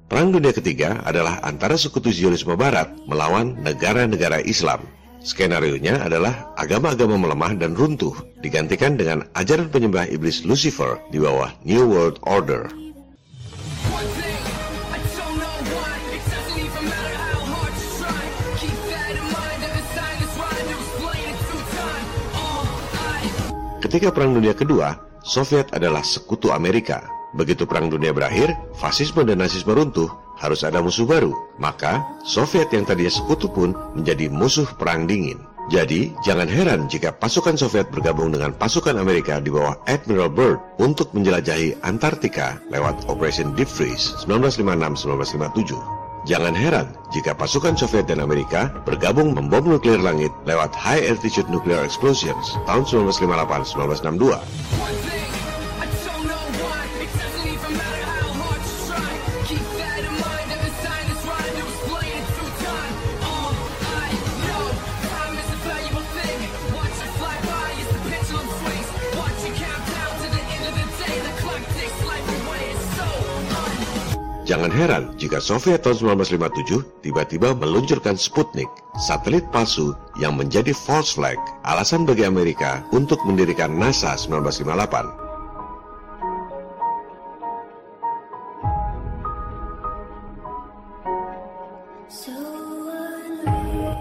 Perang 0.10 0.34
Dunia 0.34 0.50
Ketiga 0.50 1.06
adalah 1.06 1.38
antara 1.46 1.78
sekutu 1.78 2.10
Zionisme 2.10 2.58
Barat 2.58 2.90
melawan 3.06 3.54
negara-negara 3.62 4.42
Islam. 4.42 4.82
Skenario-nya 5.22 6.02
adalah 6.02 6.50
agama-agama 6.58 7.14
melemah 7.14 7.54
dan 7.54 7.78
runtuh, 7.78 8.18
digantikan 8.42 8.98
dengan 8.98 9.30
ajaran 9.38 9.70
penyembah 9.70 10.10
iblis 10.10 10.42
Lucifer 10.50 10.98
di 11.14 11.22
bawah 11.22 11.54
New 11.62 11.86
World 11.86 12.18
Order. 12.26 12.74
Ketika 23.78 24.10
Perang 24.10 24.34
Dunia 24.34 24.58
Kedua, 24.58 24.98
Soviet 25.22 25.70
adalah 25.70 26.02
sekutu 26.02 26.50
Amerika. 26.50 27.19
Begitu 27.34 27.70
Perang 27.70 27.94
Dunia 27.94 28.10
berakhir, 28.10 28.58
fasisme 28.74 29.22
dan 29.22 29.46
nasisme 29.46 29.70
runtuh, 29.74 30.10
harus 30.42 30.66
ada 30.66 30.82
musuh 30.82 31.06
baru. 31.06 31.36
Maka, 31.62 32.02
Soviet 32.26 32.74
yang 32.74 32.90
tadinya 32.90 33.14
sekutu 33.14 33.52
pun 33.54 33.78
menjadi 33.94 34.32
musuh 34.34 34.66
Perang 34.80 35.06
Dingin. 35.06 35.38
Jadi, 35.70 36.18
jangan 36.26 36.50
heran 36.50 36.90
jika 36.90 37.14
pasukan 37.14 37.54
Soviet 37.54 37.94
bergabung 37.94 38.34
dengan 38.34 38.58
pasukan 38.58 38.98
Amerika 38.98 39.38
di 39.38 39.54
bawah 39.54 39.78
Admiral 39.86 40.34
Byrd 40.34 40.58
untuk 40.82 41.14
menjelajahi 41.14 41.86
Antartika 41.86 42.58
lewat 42.74 43.06
Operation 43.06 43.54
Deep 43.54 43.70
Freeze 43.70 44.18
1956-1957. 44.26 45.78
Jangan 46.26 46.58
heran 46.58 46.90
jika 47.14 47.38
pasukan 47.38 47.78
Soviet 47.78 48.10
dan 48.10 48.20
Amerika 48.26 48.74
bergabung 48.84 49.38
membom 49.38 49.78
nuklir 49.78 50.02
langit 50.02 50.34
lewat 50.50 50.74
High 50.74 51.06
Altitude 51.06 51.48
Nuclear 51.54 51.86
Explosions 51.86 52.58
tahun 52.66 52.84
1958-1962. 53.14 55.09
Jangan 74.50 74.74
heran 74.74 75.04
jika 75.22 75.38
Soviet 75.38 75.86
tahun 75.86 76.18
1957 76.18 77.06
tiba-tiba 77.06 77.54
meluncurkan 77.54 78.18
Sputnik, 78.18 78.66
satelit 78.98 79.46
palsu 79.54 79.94
yang 80.18 80.42
menjadi 80.42 80.74
false 80.74 81.14
flag, 81.14 81.38
alasan 81.62 82.02
bagi 82.02 82.26
Amerika 82.26 82.82
untuk 82.90 83.22
mendirikan 83.30 83.70
NASA 83.78 84.18
1958. 84.18 85.30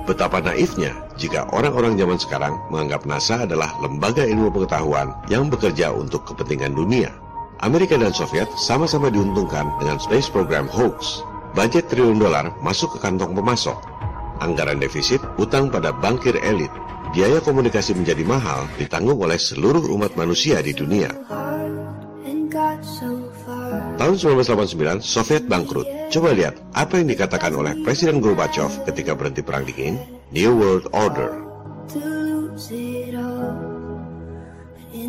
Betapa 0.09 0.41
naifnya 0.41 0.97
jika 1.21 1.45
orang-orang 1.53 2.01
zaman 2.01 2.17
sekarang 2.17 2.57
menganggap 2.73 3.05
NASA 3.05 3.45
adalah 3.45 3.69
lembaga 3.85 4.25
ilmu 4.25 4.49
pengetahuan 4.49 5.13
yang 5.29 5.53
bekerja 5.53 5.93
untuk 5.93 6.25
kepentingan 6.25 6.73
dunia. 6.73 7.28
Amerika 7.59 7.99
dan 7.99 8.15
Soviet 8.15 8.47
sama-sama 8.55 9.11
diuntungkan 9.11 9.67
dengan 9.83 9.99
space 9.99 10.31
program 10.31 10.71
hoax. 10.71 11.27
Budget 11.59 11.91
triliun 11.91 12.23
dolar 12.23 12.55
masuk 12.63 12.95
ke 12.95 12.99
kantong 13.03 13.35
pemasok. 13.35 13.75
Anggaran 14.39 14.79
defisit 14.79 15.19
utang 15.43 15.67
pada 15.67 15.91
bankir 15.91 16.39
elit. 16.39 16.71
Biaya 17.11 17.43
komunikasi 17.43 17.99
menjadi 17.99 18.23
mahal 18.23 18.71
ditanggung 18.79 19.19
oleh 19.19 19.35
seluruh 19.35 19.83
umat 19.91 20.15
manusia 20.15 20.63
di 20.63 20.71
dunia. 20.71 21.11
Tahun 23.99 24.15
1989, 24.15 25.03
Soviet 25.03 25.43
bangkrut. 25.51 25.89
Coba 26.15 26.31
lihat 26.31 26.63
apa 26.79 27.03
yang 27.03 27.11
dikatakan 27.11 27.51
oleh 27.59 27.75
Presiden 27.83 28.23
Gorbachev 28.23 28.71
ketika 28.87 29.19
berhenti 29.19 29.43
perang 29.43 29.67
dingin. 29.67 29.99
New 30.31 30.55
World 30.55 30.87
Order. 30.95 31.35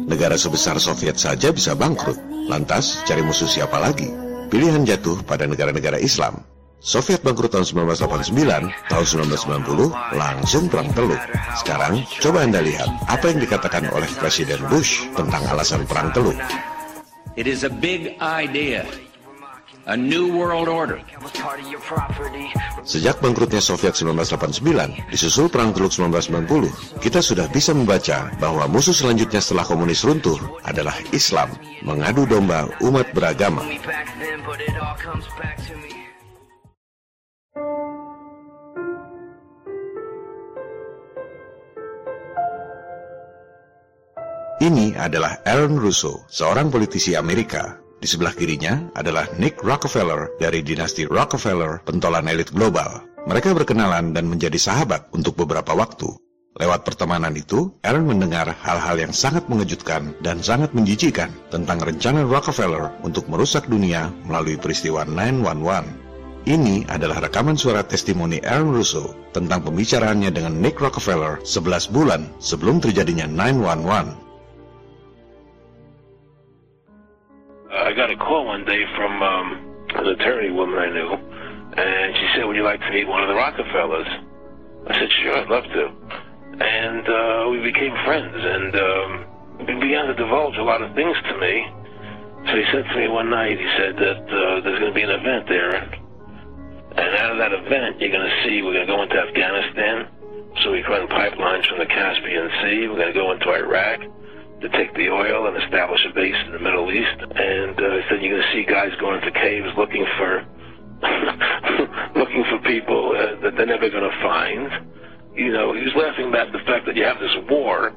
Negara 0.10 0.38
sebesar 0.38 0.78
Soviet 0.78 1.18
saja 1.18 1.50
bisa 1.50 1.74
bangkrut. 1.74 2.18
Lantas, 2.50 3.02
cari 3.06 3.22
musuh 3.26 3.50
siapa 3.50 3.78
lagi? 3.78 4.10
Pilihan 4.50 4.86
jatuh 4.86 5.22
pada 5.26 5.46
negara-negara 5.46 6.02
Islam. 6.02 6.42
Soviet 6.80 7.20
bangkrut 7.22 7.52
tahun 7.52 7.68
1989, 7.68 8.72
tahun 8.88 9.06
1990 9.28 10.16
langsung 10.16 10.72
perang 10.72 10.90
teluk. 10.96 11.20
Sekarang, 11.60 12.08
coba 12.24 12.48
Anda 12.48 12.64
lihat 12.64 12.88
apa 13.12 13.36
yang 13.36 13.44
dikatakan 13.44 13.92
oleh 13.92 14.08
Presiden 14.16 14.64
Bush 14.72 15.04
tentang 15.12 15.44
alasan 15.52 15.84
perang 15.84 16.16
teluk. 16.16 16.40
It 17.36 17.52
is 17.52 17.68
a 17.68 17.72
big 17.72 18.16
idea. 18.24 18.88
A 19.90 19.98
new 19.98 20.30
world 20.38 20.70
order. 20.70 21.02
Sejak 22.86 23.18
bangkrutnya 23.26 23.58
Soviet 23.58 23.98
1989, 23.98 25.10
disusul 25.10 25.50
Perang 25.50 25.74
Teluk 25.74 25.90
1990, 25.90 27.02
kita 27.02 27.26
sudah 27.26 27.50
bisa 27.50 27.74
membaca 27.74 28.30
bahwa 28.38 28.70
musuh 28.70 28.94
selanjutnya 28.94 29.42
setelah 29.42 29.66
komunis 29.66 30.06
runtuh 30.06 30.38
adalah 30.62 30.94
Islam, 31.10 31.50
mengadu 31.82 32.30
domba 32.30 32.70
umat 32.86 33.10
beragama. 33.18 33.66
Ini 44.60 44.94
adalah 45.02 45.42
Aaron 45.50 45.82
Russo, 45.82 46.30
seorang 46.30 46.70
politisi 46.70 47.18
Amerika. 47.18 47.79
Di 48.00 48.08
sebelah 48.08 48.32
kirinya 48.32 48.88
adalah 48.96 49.28
Nick 49.36 49.60
Rockefeller 49.60 50.32
dari 50.40 50.64
dinasti 50.64 51.04
Rockefeller, 51.04 51.84
pentolan 51.84 52.32
elit 52.32 52.48
global. 52.56 53.04
Mereka 53.28 53.52
berkenalan 53.52 54.16
dan 54.16 54.32
menjadi 54.32 54.56
sahabat 54.56 55.12
untuk 55.12 55.36
beberapa 55.36 55.76
waktu. 55.76 56.08
Lewat 56.56 56.88
pertemanan 56.88 57.36
itu, 57.36 57.76
Aaron 57.84 58.08
mendengar 58.08 58.56
hal-hal 58.64 58.96
yang 59.04 59.12
sangat 59.12 59.52
mengejutkan 59.52 60.16
dan 60.24 60.40
sangat 60.40 60.72
menjijikan 60.72 61.28
tentang 61.52 61.84
rencana 61.84 62.24
Rockefeller 62.24 62.96
untuk 63.04 63.28
merusak 63.28 63.68
dunia 63.68 64.12
melalui 64.24 64.56
peristiwa 64.56 65.04
911. 65.04 66.48
Ini 66.48 66.88
adalah 66.88 67.20
rekaman 67.20 67.60
suara 67.60 67.84
testimoni 67.84 68.40
Aaron 68.40 68.72
Russo 68.72 69.12
tentang 69.36 69.60
pembicaraannya 69.68 70.32
dengan 70.32 70.56
Nick 70.56 70.80
Rockefeller 70.80 71.44
11 71.44 71.92
bulan 71.92 72.32
sebelum 72.40 72.80
terjadinya 72.80 73.28
911. 73.28 74.29
I 77.86 77.94
got 77.94 78.12
a 78.12 78.18
call 78.18 78.46
one 78.46 78.66
day 78.66 78.84
from 78.96 79.24
um, 79.24 79.48
an 79.96 80.08
attorney 80.08 80.52
woman 80.52 80.80
I 80.80 80.90
knew, 80.92 81.10
and 81.80 82.16
she 82.16 82.28
said, 82.36 82.46
"Would 82.46 82.56
you 82.56 82.64
like 82.64 82.80
to 82.82 82.92
meet 82.92 83.08
one 83.08 83.24
of 83.24 83.30
the 83.30 83.36
Rockefellers?" 83.36 84.08
I 84.88 85.00
said, 85.00 85.10
"Sure, 85.24 85.38
I'd 85.38 85.48
love 85.48 85.64
to." 85.64 85.84
And 86.60 87.08
uh, 87.08 87.50
we 87.50 87.64
became 87.64 87.96
friends, 88.04 88.36
and 88.36 88.76
um, 88.76 89.10
he 89.60 89.74
began 89.80 90.08
to 90.08 90.14
divulge 90.14 90.58
a 90.58 90.64
lot 90.64 90.82
of 90.82 90.94
things 90.94 91.16
to 91.32 91.38
me. 91.40 91.66
So 92.52 92.56
he 92.60 92.66
said 92.72 92.84
to 92.84 92.96
me 93.00 93.08
one 93.08 93.30
night, 93.30 93.58
he 93.58 93.70
said 93.78 93.96
that 93.96 94.28
uh, 94.28 94.60
there's 94.60 94.80
going 94.80 94.92
to 94.92 95.00
be 95.00 95.04
an 95.04 95.16
event 95.16 95.48
there, 95.48 95.72
and 95.72 97.16
out 97.16 97.32
of 97.32 97.38
that 97.40 97.54
event, 97.54 98.02
you're 98.02 98.12
going 98.12 98.28
to 98.28 98.38
see 98.44 98.62
we're 98.62 98.74
going 98.74 98.88
to 98.88 98.92
go 98.92 99.02
into 99.04 99.16
Afghanistan. 99.16 100.08
So 100.64 100.72
we 100.72 100.84
run 100.84 101.08
pipelines 101.08 101.66
from 101.70 101.80
the 101.80 101.86
Caspian 101.86 102.50
Sea. 102.60 102.88
We're 102.90 103.00
going 103.00 103.14
to 103.14 103.20
go 103.20 103.32
into 103.32 103.48
Iraq 103.54 104.04
to 104.62 104.70
take 104.70 104.94
the 104.96 105.10
oil 105.10 105.48
and 105.48 105.62
establish 105.64 106.06
a 106.10 106.14
base 106.14 106.36
in 106.46 106.52
the 106.52 106.60
Middle 106.60 106.92
East. 106.92 107.20
And 107.22 107.76
uh, 107.80 107.96
he 107.96 108.02
said 108.10 108.22
you're 108.22 108.36
going 108.38 108.44
to 108.44 108.52
see 108.54 108.64
guys 108.64 108.92
going 109.00 109.22
into 109.22 109.32
caves 109.32 109.70
looking 109.78 110.06
for 110.18 110.46
looking 112.16 112.44
for 112.50 112.60
people 112.68 113.16
uh, 113.16 113.40
that 113.42 113.56
they're 113.56 113.66
never 113.66 113.90
going 113.90 114.10
to 114.10 114.18
find. 114.22 114.70
You 115.36 115.54
know, 115.54 115.74
he 115.74 115.84
was 115.84 115.96
laughing 115.96 116.28
about 116.28 116.52
the 116.52 116.60
fact 116.66 116.86
that 116.88 116.96
you 116.96 117.04
have 117.06 117.20
this 117.20 117.36
war 117.50 117.96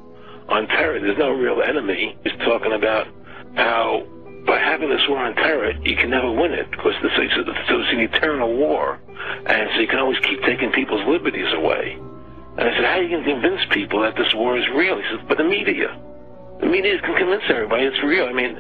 on 0.49 0.69
terror. 0.69 1.00
There's 1.00 1.19
no 1.19 1.31
real 1.31 1.62
enemy. 1.62 2.16
He's 2.23 2.38
talking 2.45 2.73
about 2.73 3.09
how 3.57 4.07
by 4.47 4.59
having 4.59 4.88
this 4.88 5.02
war 5.09 5.19
on 5.19 5.35
terror, 5.35 5.73
you 5.83 5.97
can 5.97 6.11
never 6.11 6.31
win 6.31 6.52
it 6.52 6.71
because 6.71 6.95
so 7.02 7.23
it's 7.23 7.93
an 7.93 8.00
eternal 8.00 8.56
war, 8.56 9.00
and 9.47 9.71
so 9.75 9.80
you 9.80 9.89
can 9.89 9.99
always 9.99 10.19
keep 10.21 10.43
taking 10.43 10.71
people's 10.73 11.06
liberties 11.08 11.52
away. 11.54 11.99
And 12.58 12.69
I 12.69 12.75
said, 12.75 12.84
how 12.84 12.99
are 12.99 13.02
you 13.02 13.08
going 13.08 13.25
to 13.25 13.30
convince 13.32 13.63
people 13.71 14.02
that 14.02 14.15
this 14.17 14.34
war 14.34 14.58
is 14.58 14.65
real? 14.75 14.99
He 14.99 15.04
says, 15.10 15.25
but 15.28 15.39
the 15.39 15.45
media. 15.45 15.99
The 16.62 16.68
media 16.68 16.98
can 17.00 17.16
convince 17.16 17.42
everybody 17.50 17.84
it's 17.84 18.02
real. 18.04 18.26
I 18.26 18.32
mean, 18.32 18.56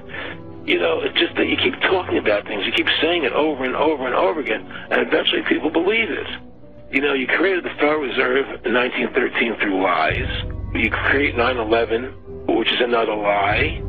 you 0.66 0.78
know, 0.78 1.00
it's 1.00 1.16
just 1.18 1.34
that 1.36 1.46
you 1.46 1.56
keep 1.56 1.78
talking 1.82 2.18
about 2.18 2.46
things, 2.46 2.66
you 2.66 2.72
keep 2.72 2.88
saying 3.00 3.22
it 3.22 3.32
over 3.32 3.64
and 3.64 3.74
over 3.74 4.06
and 4.06 4.14
over 4.14 4.40
again, 4.40 4.66
and 4.90 5.06
eventually 5.06 5.42
people 5.48 5.70
believe 5.70 6.10
it. 6.10 6.26
You 6.90 7.00
know, 7.00 7.14
you 7.14 7.26
created 7.26 7.64
the 7.64 7.70
Federal 7.78 8.02
Reserve 8.02 8.46
in 8.66 8.74
1913 8.74 9.56
through 9.62 9.82
lies. 9.82 10.28
You 10.74 10.90
create 10.90 11.36
9/11, 11.36 12.12
which 12.58 12.72
is 12.72 12.80
another 12.80 13.14
lie. 13.14 13.80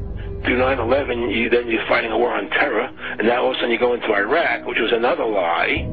Through 0.45 0.58
9/11, 0.58 1.32
you 1.34 1.49
then 1.49 1.67
you're 1.67 1.86
fighting 1.88 2.12
a 2.12 2.17
war 2.17 2.34
on 2.34 2.49
terror, 2.52 2.89
and 3.17 3.28
now 3.28 3.43
all 3.43 3.52
of 3.52 3.56
a 3.56 3.60
sudden 3.60 3.71
you 3.71 3.80
go 3.80 3.93
into 3.93 4.13
Iraq, 4.13 4.65
which 4.67 4.80
was 4.80 4.91
another 4.91 5.26
lie, 5.26 5.89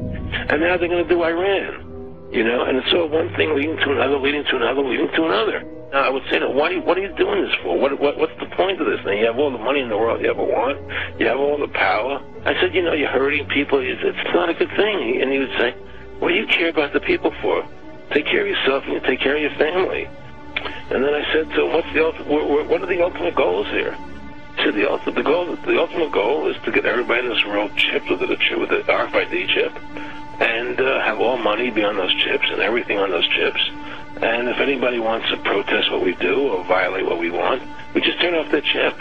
and 0.49 0.61
now 0.61 0.77
they're 0.77 0.87
going 0.87 1.03
to 1.03 1.09
do 1.09 1.23
Iran. 1.23 2.29
You 2.31 2.43
know, 2.43 2.63
and 2.63 2.77
it's 2.77 2.93
all 2.93 3.07
one 3.07 3.33
thing 3.35 3.55
leading 3.55 3.77
to 3.77 3.91
another, 3.91 4.17
leading 4.17 4.43
to 4.45 4.55
another, 4.57 4.81
leading 4.81 5.09
to 5.09 5.25
another. 5.25 5.63
Now, 5.91 6.07
I 6.07 6.09
would 6.09 6.23
say, 6.29 6.39
that, 6.39 6.53
why, 6.53 6.77
what 6.77 6.97
are 6.97 7.01
you 7.01 7.13
doing 7.15 7.43
this 7.43 7.53
for? 7.61 7.77
What, 7.77 7.99
what, 7.99 8.17
what's 8.17 8.37
the 8.39 8.45
point 8.55 8.79
of 8.79 8.87
this 8.87 9.03
thing? 9.03 9.19
You 9.19 9.25
have 9.25 9.37
all 9.37 9.51
the 9.51 9.57
money 9.57 9.81
in 9.81 9.89
the 9.89 9.97
world 9.97 10.21
you 10.21 10.29
ever 10.29 10.43
want. 10.43 10.79
You 11.19 11.27
have 11.27 11.37
all 11.37 11.57
the 11.57 11.67
power. 11.67 12.23
I 12.45 12.53
said, 12.61 12.73
you 12.73 12.81
know, 12.81 12.93
you're 12.93 13.09
hurting 13.09 13.47
people. 13.49 13.79
It's, 13.83 14.01
not 14.33 14.47
a 14.47 14.53
good 14.53 14.71
thing. 14.77 15.21
And 15.21 15.31
he 15.31 15.39
would 15.39 15.51
say, 15.59 15.75
what 16.19 16.29
do 16.29 16.35
you 16.35 16.47
care 16.47 16.69
about 16.69 16.93
the 16.93 17.01
people 17.01 17.33
for? 17.41 17.67
Take 18.11 18.25
care 18.25 18.41
of 18.41 18.47
yourself 18.47 18.85
and 18.85 18.93
you 18.93 18.99
take 19.01 19.19
care 19.19 19.35
of 19.35 19.41
your 19.41 19.55
family. 19.59 20.07
And 20.91 21.03
then 21.03 21.13
I 21.13 21.23
said 21.33 21.49
to 21.55 21.65
him, 21.65 21.73
what's 21.73 21.91
the 21.93 22.05
ultimate, 22.05 22.67
what 22.69 22.81
are 22.81 22.85
the 22.85 23.03
ultimate 23.03 23.35
goals 23.35 23.67
here? 23.67 23.93
He 24.55 24.63
said, 24.63 24.75
the 24.75 24.89
ultimate, 24.89 25.15
the 25.15 25.23
goal, 25.23 25.55
the 25.55 25.79
ultimate 25.79 26.11
goal 26.11 26.47
is 26.47 26.55
to 26.63 26.71
get 26.71 26.85
everybody 26.85 27.27
in 27.27 27.29
this 27.29 27.43
world 27.45 27.71
chipped 27.75 28.09
with 28.09 28.21
a 28.21 28.37
chip, 28.37 28.59
with 28.59 28.69
the 28.69 28.83
RFID 28.83 29.47
chip, 29.49 29.73
and 30.39 30.79
uh, 30.79 31.01
have 31.03 31.19
all 31.19 31.37
money 31.37 31.69
be 31.69 31.83
on 31.83 31.97
those 31.97 32.13
chips 32.15 32.45
and 32.49 32.61
everything 32.61 32.97
on 32.97 33.09
those 33.09 33.27
chips. 33.29 33.59
And 34.19 34.51
if 34.51 34.59
anybody 34.59 34.99
wants 34.99 35.31
to 35.31 35.39
protest 35.39 35.87
what 35.95 36.03
we 36.03 36.19
do 36.19 36.51
or 36.51 36.67
violate 36.67 37.07
what 37.07 37.17
we 37.23 37.31
want, 37.31 37.63
we 37.95 38.03
just 38.03 38.19
turn 38.19 38.35
off 38.35 38.51
the 38.51 38.59
chip. 38.59 38.99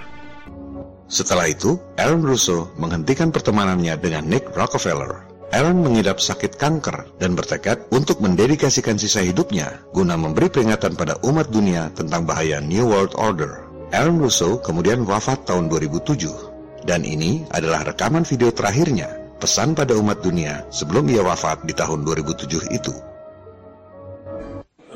Setelah 1.10 1.50
itu, 1.50 1.74
Aaron 1.98 2.22
Russo 2.22 2.70
menghentikan 2.78 3.34
pertemanannya 3.34 3.98
dengan 3.98 4.30
Nick 4.30 4.54
Rockefeller. 4.54 5.26
Aaron 5.50 5.82
mengidap 5.82 6.22
sakit 6.22 6.54
kanker 6.54 7.18
dan 7.18 7.34
bertekad 7.34 7.90
untuk 7.90 8.22
mendedikasikan 8.22 8.94
sisa 8.94 9.18
hidupnya 9.18 9.82
guna 9.90 10.14
memberi 10.14 10.46
peringatan 10.46 10.94
pada 10.94 11.18
umat 11.26 11.50
dunia 11.50 11.90
tentang 11.98 12.22
bahaya 12.22 12.62
New 12.62 12.86
World 12.86 13.18
Order. 13.18 13.66
Aaron 13.90 14.22
Russo 14.22 14.62
kemudian 14.62 15.02
wafat 15.02 15.50
tahun 15.50 15.66
2007. 15.66 16.86
Dan 16.86 17.02
ini 17.02 17.42
adalah 17.50 17.82
rekaman 17.82 18.22
video 18.22 18.54
terakhirnya, 18.54 19.10
pesan 19.42 19.74
pada 19.74 19.98
umat 19.98 20.22
dunia 20.22 20.62
sebelum 20.70 21.10
ia 21.10 21.26
wafat 21.26 21.66
di 21.66 21.74
tahun 21.74 22.06
2007 22.06 22.70
itu. 22.70 22.94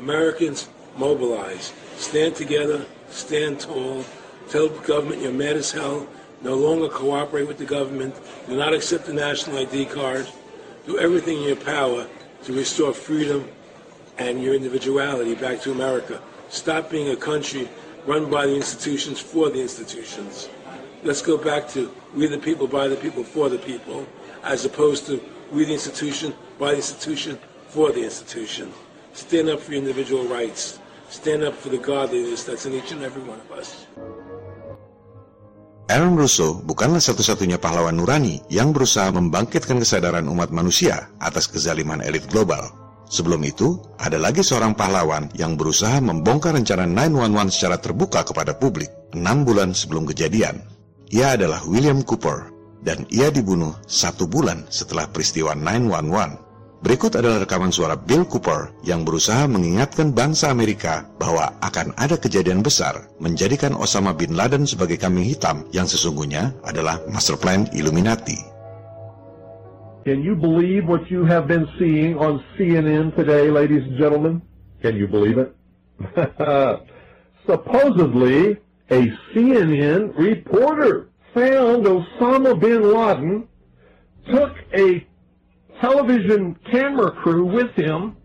Americans 0.05 0.69
mobilize. 0.97 1.73
Stand 1.97 2.35
together, 2.35 2.85
stand 3.09 3.59
tall, 3.59 4.05
tell 4.49 4.69
the 4.69 4.79
government 4.85 5.19
you're 5.19 5.31
mad 5.31 5.55
as 5.57 5.71
hell, 5.71 6.07
no 6.43 6.53
longer 6.53 6.87
cooperate 6.87 7.47
with 7.47 7.57
the 7.57 7.65
government, 7.65 8.13
do 8.47 8.55
not 8.55 8.71
accept 8.71 9.07
the 9.07 9.13
national 9.13 9.57
ID 9.57 9.85
card, 9.85 10.27
do 10.85 10.99
everything 10.99 11.37
in 11.37 11.43
your 11.45 11.55
power 11.55 12.05
to 12.43 12.53
restore 12.53 12.93
freedom 12.93 13.49
and 14.19 14.43
your 14.43 14.53
individuality 14.53 15.33
back 15.33 15.59
to 15.61 15.71
America. 15.71 16.21
Stop 16.49 16.91
being 16.91 17.09
a 17.09 17.15
country 17.15 17.67
run 18.05 18.29
by 18.29 18.45
the 18.45 18.55
institutions 18.55 19.19
for 19.19 19.49
the 19.49 19.59
institutions. 19.59 20.49
Let's 21.01 21.23
go 21.23 21.35
back 21.35 21.67
to 21.69 21.91
we 22.13 22.27
the 22.27 22.37
people, 22.37 22.67
by 22.67 22.87
the 22.87 22.95
people, 22.95 23.23
for 23.23 23.49
the 23.49 23.57
people, 23.57 24.05
as 24.43 24.65
opposed 24.65 25.07
to 25.07 25.19
we 25.51 25.65
the 25.65 25.73
institution, 25.73 26.35
by 26.59 26.71
the 26.71 26.77
institution, 26.77 27.39
for 27.69 27.91
the 27.91 28.03
institution. 28.03 28.71
Stand 29.15 29.47
up 29.47 29.63
for 29.63 29.71
individual 29.71 30.27
rights. 30.27 30.83
Stand 31.07 31.47
up 31.47 31.55
for 31.55 31.71
the 31.71 31.79
godliness 31.79 32.43
that's 32.43 32.67
in 32.67 32.75
each 32.75 32.91
and 32.91 32.99
every 32.99 33.23
one 33.23 33.39
of 33.39 33.47
us. 33.55 33.87
Aaron 35.87 36.19
Russo 36.19 36.59
bukanlah 36.59 36.99
satu-satunya 36.99 37.55
pahlawan 37.55 37.95
nurani 37.95 38.43
yang 38.51 38.75
berusaha 38.75 39.15
membangkitkan 39.15 39.79
kesadaran 39.79 40.27
umat 40.27 40.51
manusia 40.51 41.07
atas 41.23 41.47
kezaliman 41.47 42.03
elit 42.03 42.27
global. 42.27 42.67
Sebelum 43.07 43.39
itu, 43.47 43.79
ada 44.01 44.19
lagi 44.19 44.43
seorang 44.43 44.75
pahlawan 44.75 45.31
yang 45.37 45.55
berusaha 45.55 46.01
membongkar 46.03 46.57
rencana 46.57 46.83
911 46.83 47.55
secara 47.55 47.77
terbuka 47.79 48.25
kepada 48.27 48.51
publik 48.57 48.91
enam 49.15 49.47
bulan 49.47 49.71
sebelum 49.71 50.03
kejadian. 50.09 50.59
Ia 51.15 51.39
adalah 51.39 51.63
William 51.63 52.03
Cooper, 52.03 52.51
dan 52.83 53.07
ia 53.13 53.31
dibunuh 53.31 53.77
satu 53.87 54.27
bulan 54.27 54.67
setelah 54.67 55.07
peristiwa 55.07 55.55
911. 55.55 56.44
Berikut 56.85 57.17
adalah 57.17 57.41
rekaman 57.41 57.73
suara 57.73 57.97
Bill 57.97 58.29
Cooper 58.29 58.69
yang 58.85 59.01
berusaha 59.09 59.49
mengingatkan 59.49 60.13
bangsa 60.13 60.53
Amerika 60.53 61.09
bahwa 61.17 61.49
akan 61.65 61.97
ada 61.97 62.13
kejadian 62.13 62.61
besar 62.61 63.09
menjadikan 63.17 63.73
Osama 63.73 64.13
bin 64.13 64.37
Laden 64.37 64.69
sebagai 64.69 65.01
kambing 65.01 65.25
hitam 65.25 65.65
yang 65.73 65.89
sesungguhnya 65.89 66.53
adalah 66.61 67.01
master 67.09 67.41
plan 67.41 67.65
Illuminati. 67.73 68.37
Can 70.05 70.21
you 70.21 70.37
believe 70.37 70.85
what 70.85 71.09
you 71.09 71.25
have 71.25 71.49
been 71.49 71.65
seeing 71.81 72.21
on 72.21 72.37
CNN 72.53 73.17
today, 73.17 73.49
ladies 73.49 73.81
and 73.89 73.97
gentlemen? 73.97 74.45
Can 74.85 74.93
you 74.93 75.09
believe 75.09 75.41
it? 75.41 75.49
Supposedly, 77.49 78.61
a 78.93 79.01
CNN 79.33 80.13
reporter 80.21 81.09
found 81.33 81.89
Osama 81.89 82.53
bin 82.53 82.93
Laden, 82.93 83.49
took 84.29 84.53
a 84.77 85.01
television 85.85 86.57
camera 86.71 87.11
crew 87.11 87.45
with 87.45 87.71
him 87.75 88.17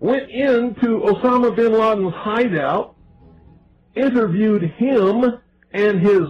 went 0.00 0.28
into 0.30 1.00
Osama 1.00 1.54
bin 1.54 1.72
Laden's 1.72 2.12
hideout, 2.14 2.96
interviewed 3.94 4.62
him 4.62 5.38
and 5.72 6.00
his 6.00 6.22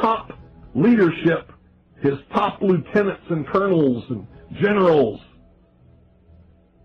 top 0.00 0.32
leadership, 0.74 1.52
his 2.00 2.14
top 2.32 2.62
lieutenants 2.62 3.24
and 3.28 3.46
colonels 3.48 4.02
and 4.08 4.26
generals 4.62 5.20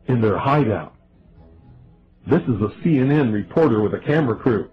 in 0.07 0.19
their 0.19 0.37
hideout. 0.37 0.93
This 2.27 2.41
is 2.41 2.61
a 2.61 2.73
CNN 2.83 3.31
reporter 3.31 3.81
with 3.81 3.93
a 3.93 3.99
camera 3.99 4.35
crew. 4.35 4.69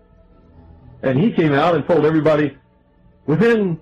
And 1.02 1.20
he 1.20 1.32
came 1.32 1.52
out 1.52 1.76
and 1.76 1.86
told 1.86 2.04
everybody, 2.04 2.56
within 3.26 3.78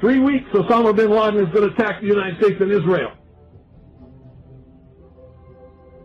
three 0.00 0.18
weeks, 0.18 0.48
Osama 0.54 0.96
bin 0.96 1.10
Laden 1.10 1.46
is 1.46 1.52
going 1.52 1.68
to 1.68 1.74
attack 1.74 2.00
the 2.00 2.06
United 2.06 2.38
States 2.38 2.56
and 2.60 2.72
Israel. 2.72 3.12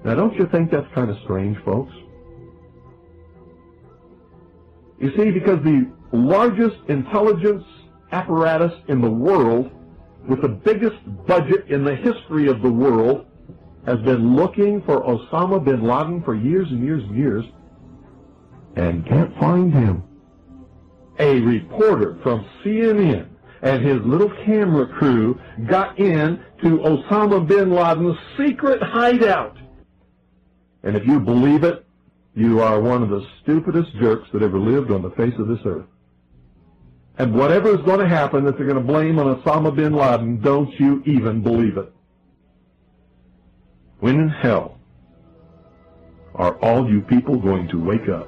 Now, 0.04 0.16
don't 0.16 0.36
you 0.36 0.48
think 0.48 0.70
that's 0.70 0.88
kind 0.94 1.10
of 1.10 1.18
strange, 1.24 1.58
folks? 1.64 1.94
You 5.00 5.12
see, 5.18 5.32
because 5.32 5.64
the 5.64 5.90
largest 6.12 6.78
intelligence 6.88 7.64
apparatus 8.12 8.74
in 8.88 9.02
the 9.02 9.10
world, 9.10 9.72
with 10.28 10.42
the 10.42 10.50
biggest 10.50 10.98
budget 11.26 11.68
in 11.70 11.84
the 11.84 11.96
history 11.96 12.48
of 12.48 12.62
the 12.62 12.72
world, 12.72 13.26
has 13.86 14.00
been 14.00 14.36
looking 14.36 14.82
for 14.84 15.02
Osama 15.04 15.64
bin 15.64 15.84
Laden 15.84 16.22
for 16.24 16.36
years 16.36 16.70
and 16.70 16.84
years 16.84 17.04
and 17.04 17.18
years, 17.18 17.46
and 18.76 19.06
can't 19.06 19.38
find 19.40 19.74
him. 19.74 20.04
A 21.20 21.40
reporter 21.42 22.18
from 22.24 22.46
CNN 22.64 23.28
and 23.62 23.86
his 23.86 24.02
little 24.04 24.32
camera 24.46 24.88
crew 24.88 25.40
got 25.68 25.98
in 26.00 26.44
to 26.62 26.78
Osama 26.80 27.48
bin 27.48 27.72
Laden's 27.72 28.18
secret 28.38 28.82
hideout 28.82 29.58
and 30.84 30.96
if 30.96 31.08
you 31.08 31.20
believe 31.20 31.64
it, 31.64 31.86
you 32.36 32.60
are 32.62 32.80
one 32.80 33.02
of 33.04 33.10
the 33.10 33.26
stupidest 33.42 33.96
jerks 33.96 34.28
that 34.34 34.44
ever 34.44 34.60
lived 34.60 34.92
on 34.92 35.02
the 35.02 35.12
face 35.12 35.34
of 35.40 35.48
this 35.48 35.64
earth. 35.66 35.88
And 37.18 37.34
whatever 37.34 37.70
is 37.70 37.82
going 37.86 38.02
to 38.02 38.10
happen 38.10 38.44
that 38.44 38.58
they're 38.58 38.66
going 38.66 38.82
to 38.82 38.84
blame 38.84 39.20
on 39.20 39.40
Osama 39.40 39.74
bin 39.74 39.94
Laden, 39.94 40.42
don't 40.42 40.74
you 40.80 41.04
even 41.06 41.42
believe 41.42 41.78
it. 41.78 41.94
When 44.02 44.20
in 44.20 44.30
hell 44.30 44.82
are 46.36 46.58
all 46.60 46.90
you 46.90 47.00
people 47.02 47.38
going 47.38 47.70
to 47.70 47.78
wake 47.80 48.10
up? 48.10 48.28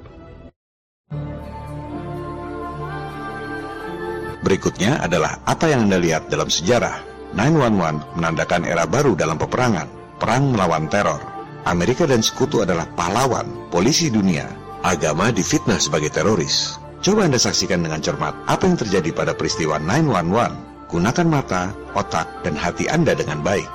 Berikutnya 4.45 5.01
adalah 5.01 5.41
apa 5.49 5.73
yang 5.73 5.89
Anda 5.89 5.97
lihat 5.97 6.29
dalam 6.29 6.53
sejarah. 6.53 7.01
911 7.33 8.15
menandakan 8.15 8.63
era 8.63 8.85
baru 8.85 9.17
dalam 9.17 9.41
peperangan, 9.41 9.89
perang 10.21 10.53
melawan 10.53 10.85
teror. 10.87 11.34
Amerika 11.65 12.05
dan 12.05 12.21
sekutu 12.21 12.61
adalah 12.61 12.85
pahlawan, 12.93 13.49
polisi 13.73 14.13
dunia. 14.13 14.45
Agama 14.85 15.33
difitnah 15.33 15.81
sebagai 15.81 16.13
teroris. 16.13 16.77
Coba 17.01 17.25
Anda 17.25 17.41
saksikan 17.41 17.81
dengan 17.81 18.05
cermat 18.05 18.37
apa 18.45 18.69
yang 18.69 18.77
terjadi 18.77 19.09
pada 19.09 19.33
peristiwa 19.33 19.81
911. 19.81 20.93
Gunakan 20.93 21.25
mata, 21.25 21.73
otak, 21.97 22.29
dan 22.45 22.53
hati 22.53 22.85
Anda 22.85 23.17
dengan 23.17 23.41
baik. 23.41 23.65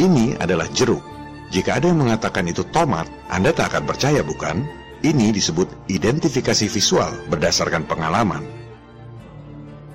Ini 0.00 0.40
adalah 0.40 0.64
jeruk. 0.72 1.04
Jika 1.52 1.76
ada 1.76 1.92
yang 1.92 2.00
mengatakan 2.00 2.48
itu 2.48 2.64
tomat, 2.72 3.04
Anda 3.28 3.52
tak 3.52 3.76
akan 3.76 3.84
percaya 3.84 4.24
bukan? 4.24 4.64
Ini 4.98 5.30
disebut 5.30 5.86
identifikasi 5.86 6.66
visual 6.66 7.14
berdasarkan 7.30 7.86
pengalaman. 7.86 8.42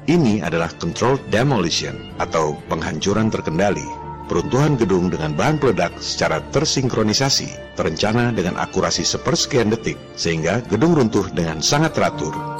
Ini 0.08 0.40
adalah 0.44 0.72
controlled 0.80 1.20
demolition 1.28 2.16
atau 2.24 2.56
penghancuran 2.72 3.28
terkendali. 3.28 3.84
Peruntuhan 4.32 4.80
gedung 4.80 5.12
dengan 5.12 5.36
bahan 5.36 5.60
peledak 5.60 6.00
secara 6.00 6.40
tersinkronisasi, 6.56 7.76
terencana 7.76 8.32
dengan 8.32 8.56
akurasi 8.56 9.04
sepersekian 9.04 9.76
detik, 9.76 10.00
sehingga 10.16 10.64
gedung 10.72 10.96
runtuh 10.96 11.28
dengan 11.36 11.60
sangat 11.60 12.00
teratur. 12.00 12.53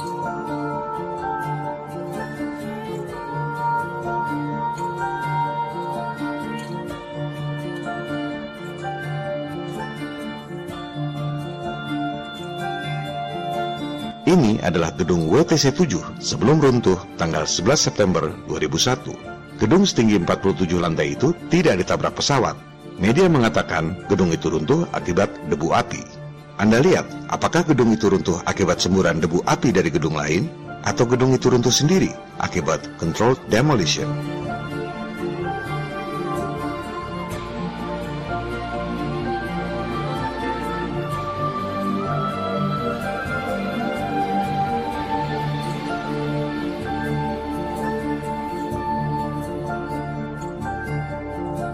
Ini 14.34 14.58
adalah 14.66 14.90
gedung 14.90 15.30
WTC 15.30 15.78
7 15.78 16.18
sebelum 16.18 16.58
runtuh 16.58 16.98
tanggal 17.14 17.46
11 17.46 17.86
September 17.86 18.34
2001. 18.50 19.62
Gedung 19.62 19.86
setinggi 19.86 20.18
47 20.26 20.74
lantai 20.74 21.14
itu 21.14 21.30
tidak 21.54 21.78
ditabrak 21.78 22.18
pesawat. 22.18 22.58
Media 22.98 23.30
mengatakan 23.30 23.94
gedung 24.10 24.34
itu 24.34 24.50
runtuh 24.50 24.90
akibat 24.90 25.30
debu 25.46 25.70
api. 25.70 26.02
Anda 26.58 26.82
lihat, 26.82 27.06
apakah 27.30 27.62
gedung 27.62 27.94
itu 27.94 28.10
runtuh 28.10 28.42
akibat 28.42 28.82
semburan 28.82 29.22
debu 29.22 29.38
api 29.46 29.70
dari 29.70 29.94
gedung 29.94 30.18
lain? 30.18 30.50
Atau 30.82 31.06
gedung 31.06 31.30
itu 31.30 31.54
runtuh 31.54 31.70
sendiri 31.70 32.10
akibat 32.42 32.82
controlled 32.98 33.38
demolition? 33.54 34.10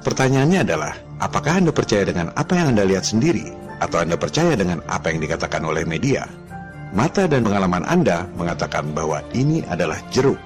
Pertanyaannya 0.01 0.65
adalah, 0.65 0.97
apakah 1.21 1.61
Anda 1.61 1.77
percaya 1.77 2.09
dengan 2.09 2.33
apa 2.33 2.57
yang 2.57 2.73
Anda 2.73 2.89
lihat 2.89 3.05
sendiri, 3.05 3.53
atau 3.85 4.01
Anda 4.01 4.17
percaya 4.17 4.57
dengan 4.57 4.81
apa 4.89 5.13
yang 5.13 5.21
dikatakan 5.21 5.61
oleh 5.61 5.85
media? 5.85 6.25
Mata 6.97 7.29
dan 7.29 7.45
pengalaman 7.45 7.85
Anda 7.85 8.25
mengatakan 8.35 8.97
bahwa 8.97 9.21
ini 9.37 9.61
adalah 9.69 10.01
jeruk. 10.09 10.41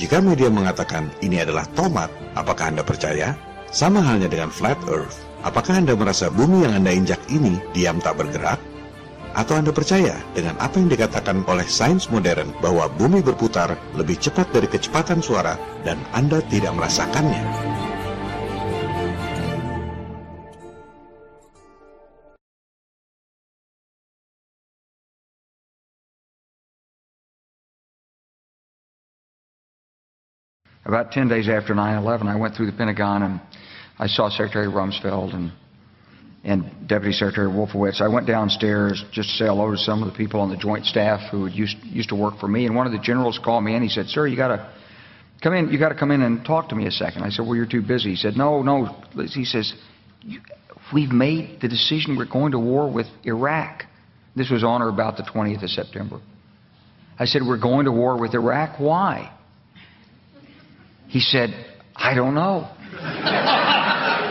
Jika 0.00 0.24
media 0.24 0.48
mengatakan 0.48 1.12
ini 1.20 1.44
adalah 1.44 1.68
tomat, 1.76 2.08
apakah 2.32 2.72
Anda 2.72 2.82
percaya? 2.82 3.36
Sama 3.70 4.00
halnya 4.00 4.26
dengan 4.26 4.48
flat 4.48 4.80
earth. 4.88 5.20
Apakah 5.44 5.84
Anda 5.84 5.92
merasa 5.92 6.32
bumi 6.32 6.64
yang 6.64 6.72
Anda 6.80 6.96
injak 6.96 7.20
ini 7.28 7.60
diam 7.76 8.00
tak 8.00 8.16
bergerak? 8.16 8.56
Atau 9.36 9.60
Anda 9.60 9.74
percaya 9.74 10.16
dengan 10.32 10.56
apa 10.56 10.80
yang 10.80 10.88
dikatakan 10.88 11.44
oleh 11.44 11.68
sains 11.68 12.08
modern 12.08 12.56
bahwa 12.64 12.88
bumi 12.88 13.20
berputar 13.20 13.76
lebih 13.92 14.16
cepat 14.16 14.48
dari 14.54 14.64
kecepatan 14.64 15.20
suara 15.20 15.60
dan 15.84 16.00
Anda 16.16 16.40
tidak 16.48 16.72
merasakannya? 16.72 17.83
About 30.84 31.12
10 31.12 31.28
days 31.28 31.48
after 31.48 31.74
9-11, 31.74 32.26
I 32.26 32.36
went 32.36 32.54
through 32.54 32.66
the 32.66 32.76
Pentagon 32.76 33.22
and 33.22 33.40
I 33.98 34.06
saw 34.06 34.28
Secretary 34.28 34.66
Rumsfeld 34.66 35.34
and, 35.34 35.52
and 36.44 36.88
Deputy 36.88 37.12
Secretary 37.12 37.48
Wolfowitz. 37.48 38.02
I 38.02 38.08
went 38.08 38.26
downstairs 38.26 39.02
just 39.12 39.30
to 39.30 39.36
say 39.36 39.44
hello 39.46 39.70
to 39.70 39.78
some 39.78 40.02
of 40.02 40.12
the 40.12 40.16
people 40.16 40.40
on 40.40 40.50
the 40.50 40.58
joint 40.58 40.84
staff 40.84 41.30
who 41.30 41.46
used, 41.46 41.76
used 41.84 42.10
to 42.10 42.16
work 42.16 42.38
for 42.38 42.48
me. 42.48 42.66
And 42.66 42.76
one 42.76 42.86
of 42.86 42.92
the 42.92 42.98
generals 42.98 43.40
called 43.42 43.64
me 43.64 43.74
and 43.74 43.82
He 43.82 43.88
said, 43.88 44.06
sir, 44.08 44.26
you 44.26 44.36
got 44.36 44.48
to 44.48 44.70
come 45.42 45.54
in. 45.54 45.70
You 45.70 45.78
got 45.78 45.88
to 45.88 45.94
come 45.94 46.10
in 46.10 46.20
and 46.20 46.44
talk 46.44 46.68
to 46.68 46.74
me 46.74 46.86
a 46.86 46.90
second. 46.90 47.22
I 47.22 47.30
said, 47.30 47.46
well, 47.46 47.56
you're 47.56 47.66
too 47.66 47.82
busy. 47.82 48.10
He 48.10 48.16
said, 48.16 48.36
no, 48.36 48.60
no. 48.60 49.02
He 49.32 49.46
says, 49.46 49.72
we've 50.92 51.12
made 51.12 51.60
the 51.62 51.68
decision 51.68 52.16
we're 52.18 52.26
going 52.26 52.52
to 52.52 52.58
war 52.58 52.92
with 52.92 53.06
Iraq. 53.24 53.84
This 54.36 54.50
was 54.50 54.62
on 54.64 54.82
or 54.82 54.90
about 54.90 55.16
the 55.16 55.22
20th 55.22 55.62
of 55.62 55.70
September. 55.70 56.20
I 57.18 57.24
said, 57.24 57.42
we're 57.46 57.60
going 57.60 57.86
to 57.86 57.92
war 57.92 58.20
with 58.20 58.34
Iraq. 58.34 58.78
Why? 58.78 59.33
He 61.14 61.20
said, 61.20 61.54
I 61.94 62.12
don't 62.12 62.34
know. 62.34 62.64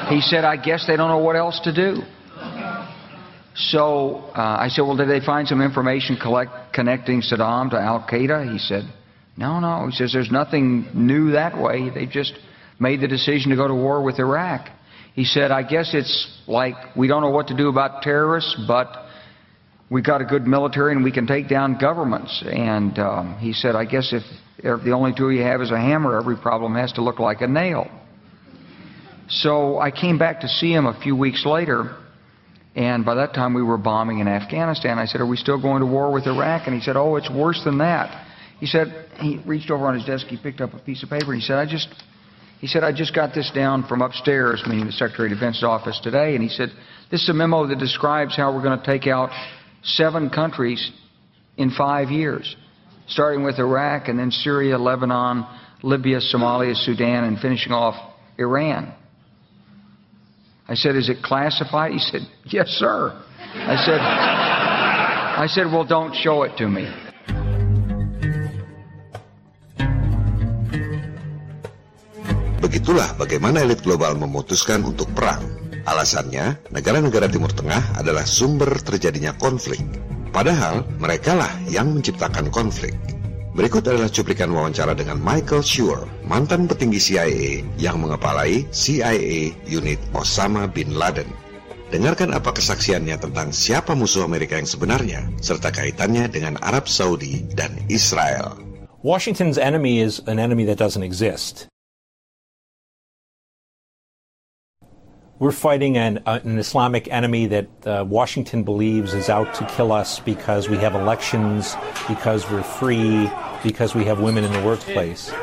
he 0.09 0.19
said, 0.19 0.43
I 0.43 0.57
guess 0.61 0.85
they 0.85 0.97
don't 0.97 1.07
know 1.07 1.19
what 1.19 1.37
else 1.37 1.61
to 1.61 1.73
do. 1.73 2.01
So 3.55 4.15
uh, 4.35 4.57
I 4.59 4.67
said, 4.67 4.81
Well, 4.81 4.97
did 4.97 5.07
they 5.07 5.25
find 5.25 5.47
some 5.47 5.61
information 5.61 6.17
collect, 6.21 6.73
connecting 6.73 7.21
Saddam 7.21 7.69
to 7.69 7.77
Al 7.79 8.05
Qaeda? 8.05 8.51
He 8.51 8.57
said, 8.57 8.83
No, 9.37 9.61
no. 9.61 9.87
He 9.87 9.95
says, 9.95 10.11
There's 10.11 10.29
nothing 10.29 10.89
new 10.93 11.31
that 11.31 11.57
way. 11.57 11.89
They 11.89 12.05
just 12.05 12.33
made 12.81 12.99
the 12.99 13.07
decision 13.07 13.51
to 13.51 13.55
go 13.55 13.69
to 13.69 13.73
war 13.73 14.03
with 14.03 14.19
Iraq. 14.19 14.67
He 15.13 15.23
said, 15.23 15.51
I 15.51 15.63
guess 15.63 15.93
it's 15.93 16.37
like 16.47 16.97
we 16.97 17.07
don't 17.07 17.21
know 17.21 17.29
what 17.29 17.47
to 17.47 17.55
do 17.55 17.69
about 17.69 18.01
terrorists, 18.01 18.61
but 18.67 19.02
we've 19.93 20.03
got 20.03 20.21
a 20.21 20.25
good 20.25 20.47
military 20.47 20.91
and 20.91 21.03
we 21.03 21.11
can 21.11 21.27
take 21.27 21.47
down 21.47 21.77
governments. 21.79 22.43
And 22.51 22.97
um, 22.97 23.37
he 23.37 23.53
said, 23.53 23.75
I 23.75 23.85
guess 23.85 24.11
if 24.11 24.23
the 24.63 24.91
only 24.91 25.13
tool 25.15 25.31
you 25.31 25.43
have 25.43 25.61
is 25.61 25.69
a 25.69 25.77
hammer, 25.77 26.19
every 26.19 26.35
problem 26.35 26.73
has 26.73 26.91
to 26.93 27.03
look 27.03 27.19
like 27.19 27.41
a 27.41 27.47
nail. 27.47 27.87
So 29.29 29.77
I 29.79 29.91
came 29.91 30.17
back 30.17 30.41
to 30.41 30.47
see 30.47 30.73
him 30.73 30.87
a 30.87 30.99
few 30.99 31.15
weeks 31.15 31.45
later, 31.45 31.95
And 32.75 33.05
by 33.05 33.15
that 33.15 33.33
time, 33.35 33.53
we 33.53 33.61
were 33.61 33.77
bombing 33.77 34.19
in 34.19 34.27
Afghanistan. 34.27 34.97
I 34.97 35.05
said, 35.05 35.21
Are 35.21 35.27
we 35.27 35.37
still 35.37 35.61
going 35.61 35.81
to 35.81 35.85
war 35.85 36.11
with 36.11 36.25
Iraq? 36.25 36.63
And 36.65 36.75
he 36.75 36.81
said, 36.81 36.97
Oh, 36.97 37.15
it's 37.15 37.29
worse 37.29 37.61
than 37.63 37.77
that. 37.77 38.27
He 38.59 38.65
said, 38.65 38.87
He 39.19 39.39
reached 39.45 39.69
over 39.69 39.85
on 39.85 39.93
his 39.93 40.05
desk, 40.05 40.25
he 40.25 40.37
picked 40.37 40.59
up 40.59 40.73
a 40.73 40.79
piece 40.79 41.03
of 41.03 41.09
paper, 41.09 41.31
and 41.31 41.41
he 41.41 41.45
said, 41.45 41.57
I 41.57 41.65
just. 41.69 41.87
He 42.59 42.67
said, 42.67 42.81
I 42.81 42.93
just 42.93 43.13
got 43.13 43.35
this 43.35 43.51
down 43.53 43.85
from 43.89 44.01
upstairs, 44.01 44.63
meaning 44.65 44.85
the 44.85 44.93
Secretary 44.93 45.29
of 45.29 45.37
Defense's 45.37 45.65
office 45.65 45.99
today, 46.01 46.33
and 46.33 46.41
he 46.41 46.47
said, 46.47 46.69
This 47.11 47.21
is 47.21 47.29
a 47.29 47.33
memo 47.33 47.67
that 47.67 47.77
describes 47.77 48.37
how 48.37 48.55
we're 48.55 48.63
going 48.63 48.79
to 48.79 48.85
take 48.85 49.05
out 49.05 49.31
seven 49.83 50.29
countries 50.29 50.91
in 51.57 51.71
five 51.71 52.09
years, 52.09 52.55
starting 53.07 53.43
with 53.43 53.59
Iraq 53.59 54.07
and 54.07 54.17
then 54.17 54.31
Syria, 54.31 54.77
Lebanon, 54.77 55.45
Libya, 55.83 56.19
Somalia, 56.19 56.75
Sudan, 56.75 57.25
and 57.25 57.39
finishing 57.39 57.71
off 57.71 57.95
Iran. 58.37 58.93
I 60.67 60.75
said, 60.75 60.95
Is 60.95 61.09
it 61.09 61.21
classified? 61.21 61.91
He 61.91 61.99
said, 61.99 62.21
Yes, 62.45 62.67
sir. 62.79 63.11
I 63.53 63.75
said, 63.83 63.99
I 63.99 65.45
said, 65.47 65.67
Well, 65.67 65.85
don't 65.85 66.15
show 66.15 66.43
it 66.43 66.55
to 66.57 66.67
me. 66.67 66.87
Begitulah 72.63 73.19
bagaimana 73.19 73.59
elit 73.67 73.83
global 73.83 74.15
memutuskan 74.15 74.87
untuk 74.87 75.11
perang. 75.11 75.43
Alasannya, 75.83 76.71
negara-negara 76.71 77.27
Timur 77.27 77.51
Tengah 77.51 77.99
adalah 77.99 78.23
sumber 78.23 78.71
terjadinya 78.79 79.35
konflik. 79.35 79.83
Padahal, 80.31 80.87
merekalah 80.95 81.51
yang 81.67 81.91
menciptakan 81.91 82.47
konflik. 82.49 82.95
Berikut 83.53 83.85
adalah 83.85 84.09
cuplikan 84.09 84.49
wawancara 84.49 84.97
dengan 84.97 85.21
Michael 85.21 85.61
Schur, 85.61 86.09
mantan 86.25 86.65
petinggi 86.65 86.97
CIA 86.97 87.61
yang 87.77 88.01
mengepalai 88.01 88.65
CIA 88.73 89.53
unit 89.69 90.01
Osama 90.15 90.65
Bin 90.65 90.97
Laden. 90.97 91.29
Dengarkan 91.93 92.33
apa 92.33 92.49
kesaksiannya 92.49 93.21
tentang 93.21 93.53
siapa 93.53 93.93
musuh 93.93 94.25
Amerika 94.25 94.57
yang 94.57 94.65
sebenarnya, 94.65 95.29
serta 95.37 95.69
kaitannya 95.69 96.25
dengan 96.31 96.57
Arab 96.65 96.89
Saudi 96.89 97.45
dan 97.53 97.77
Israel. 97.93 98.57
Washington's 99.05 99.59
enemy 99.61 100.01
is 100.01 100.23
an 100.25 100.41
enemy 100.41 100.65
that 100.65 100.81
doesn't 100.81 101.05
exist. 101.05 101.69
We're 105.43 105.51
fighting 105.51 105.97
an, 105.97 106.23
uh, 106.25 106.39
an 106.45 106.57
Islamic 106.57 107.09
enemy 107.11 107.47
that 107.47 107.67
uh, 107.85 108.05
Washington 108.07 108.63
believes 108.63 109.13
is 109.13 109.27
out 109.27 109.53
to 109.55 109.65
kill 109.65 109.91
us 109.91 110.21
because 110.21 110.69
we 110.69 110.77
have 110.77 110.95
elections, 110.95 111.75
because 112.07 112.49
we're 112.49 112.63
free, 112.63 113.29
because 113.61 113.93
we 113.93 114.05
have 114.05 114.21
women 114.21 114.45
in 114.45 114.53
the 114.53 114.63
workplace. 114.63 115.33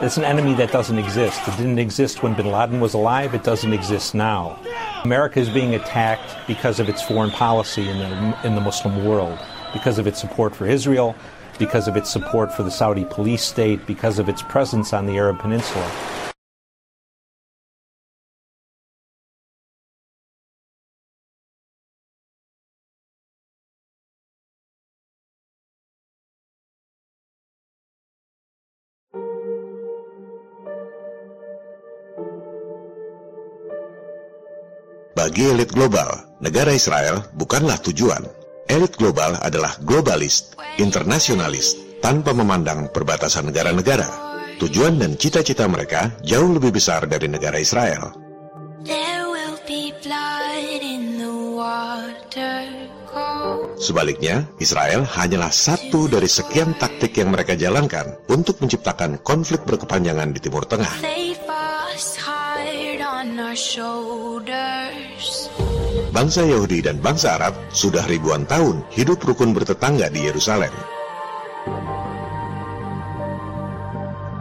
It's 0.00 0.16
an 0.16 0.24
enemy 0.24 0.54
that 0.54 0.72
doesn't 0.72 0.98
exist. 0.98 1.40
It 1.46 1.56
didn't 1.56 1.78
exist 1.78 2.20
when 2.20 2.34
bin 2.34 2.50
Laden 2.50 2.80
was 2.80 2.94
alive, 2.94 3.32
it 3.32 3.44
doesn't 3.44 3.72
exist 3.72 4.12
now. 4.12 4.58
America 5.04 5.38
is 5.38 5.48
being 5.48 5.76
attacked 5.76 6.48
because 6.48 6.80
of 6.80 6.88
its 6.88 7.00
foreign 7.00 7.30
policy 7.30 7.88
in 7.88 7.98
the, 8.00 8.38
in 8.44 8.56
the 8.56 8.60
Muslim 8.60 9.04
world, 9.04 9.38
because 9.72 10.00
of 10.00 10.08
its 10.08 10.20
support 10.20 10.56
for 10.56 10.66
Israel, 10.66 11.14
because 11.60 11.86
of 11.86 11.96
its 11.96 12.10
support 12.10 12.52
for 12.52 12.64
the 12.64 12.72
Saudi 12.72 13.04
police 13.04 13.44
state, 13.44 13.86
because 13.86 14.18
of 14.18 14.28
its 14.28 14.42
presence 14.42 14.92
on 14.92 15.06
the 15.06 15.16
Arab 15.16 15.38
Peninsula. 15.38 16.23
Bagi 35.34 35.50
elit 35.50 35.74
global, 35.74 36.38
negara 36.38 36.70
Israel 36.70 37.26
bukanlah 37.34 37.82
tujuan. 37.82 38.22
Elit 38.70 38.94
global 38.94 39.34
adalah 39.42 39.74
globalis, 39.82 40.54
internasionalis, 40.78 41.74
tanpa 41.98 42.30
memandang 42.30 42.86
perbatasan 42.94 43.50
negara-negara. 43.50 44.06
Tujuan 44.62 44.94
dan 44.94 45.18
cita-cita 45.18 45.66
mereka 45.66 46.14
jauh 46.22 46.54
lebih 46.54 46.70
besar 46.78 47.10
dari 47.10 47.26
negara 47.26 47.58
Israel. 47.58 48.14
Sebaliknya, 53.74 54.46
Israel 54.62 55.02
hanyalah 55.02 55.50
satu 55.50 56.06
dari 56.06 56.30
sekian 56.30 56.78
taktik 56.78 57.10
yang 57.18 57.34
mereka 57.34 57.58
jalankan 57.58 58.22
untuk 58.30 58.62
menciptakan 58.62 59.18
konflik 59.26 59.66
berkepanjangan 59.66 60.30
di 60.30 60.38
Timur 60.38 60.62
Tengah. 60.62 60.94
Bangsa 66.14 66.46
Yahudi 66.46 66.78
dan 66.78 67.02
bangsa 67.02 67.34
Arab 67.34 67.58
sudah 67.74 68.06
ribuan 68.06 68.46
tahun 68.46 68.86
hidup 68.94 69.18
rukun 69.26 69.50
bertetangga 69.50 70.06
di 70.14 70.22
Yerusalem. 70.22 70.70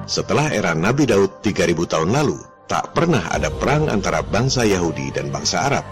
Setelah 0.05 0.53
era 0.53 0.77
Nabi 0.77 1.09
Daud 1.09 1.41
3000 1.41 1.73
tahun 1.89 2.13
lalu, 2.13 2.38
tak 2.69 2.93
pernah 2.93 3.25
ada 3.25 3.49
perang 3.49 3.89
antara 3.89 4.21
bangsa 4.21 4.69
Yahudi 4.69 5.17
dan 5.17 5.33
bangsa 5.33 5.65
Arab. 5.65 5.86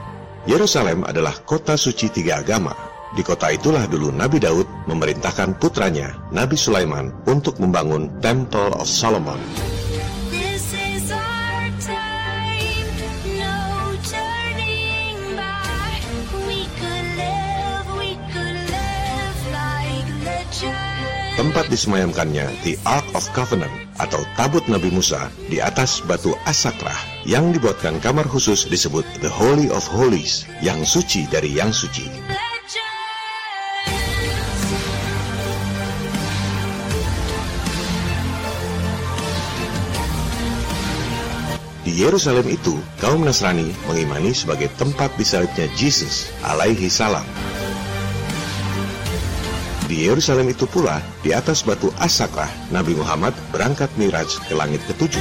Yerusalem 0.46 1.02
adalah 1.02 1.34
kota 1.50 1.74
suci 1.74 2.14
tiga 2.14 2.46
agama. 2.46 2.78
Di 3.18 3.26
kota 3.26 3.50
itulah 3.50 3.90
dulu 3.90 4.14
Nabi 4.14 4.38
Daud 4.38 4.70
memerintahkan 4.86 5.58
putranya, 5.58 6.14
Nabi 6.30 6.62
Sulaiman, 6.62 7.10
untuk 7.26 7.58
membangun 7.58 8.22
Temple 8.22 8.78
of 8.78 8.86
Solomon. 8.86 9.42
Tempat 21.40 21.72
disemayamkannya 21.72 22.44
The 22.68 22.76
Ark 22.84 23.08
of 23.16 23.24
Covenant 23.32 23.72
atau 23.96 24.20
tabut 24.36 24.68
Nabi 24.68 24.92
Musa 24.92 25.32
di 25.48 25.64
atas 25.64 26.04
batu 26.04 26.36
asakrah 26.44 26.98
yang 27.24 27.56
dibuatkan 27.56 28.04
kamar 28.04 28.28
khusus 28.28 28.68
disebut 28.68 29.08
The 29.24 29.32
Holy 29.32 29.72
of 29.72 29.88
Holies, 29.88 30.44
yang 30.60 30.84
suci 30.84 31.24
dari 31.32 31.56
yang 31.56 31.72
suci. 31.72 32.04
Di 41.82 41.94
Yerusalem 41.96 42.52
itu, 42.52 42.76
kaum 43.00 43.24
Nasrani 43.24 43.72
mengimani 43.88 44.36
sebagai 44.36 44.68
tempat 44.76 45.16
disalibnya 45.16 45.72
Jesus 45.80 46.28
alaihi 46.44 46.92
salam. 46.92 47.26
Di 49.92 50.08
Yerusalem 50.08 50.48
itu 50.48 50.64
pula, 50.72 51.04
di 51.20 51.36
atas 51.36 51.68
batu 51.68 51.92
Asakah, 52.00 52.48
Nabi 52.72 52.96
Muhammad 52.96 53.36
berangkat 53.52 53.92
miraj 54.00 54.40
ke 54.48 54.56
langit 54.56 54.80
ketujuh. 54.88 55.20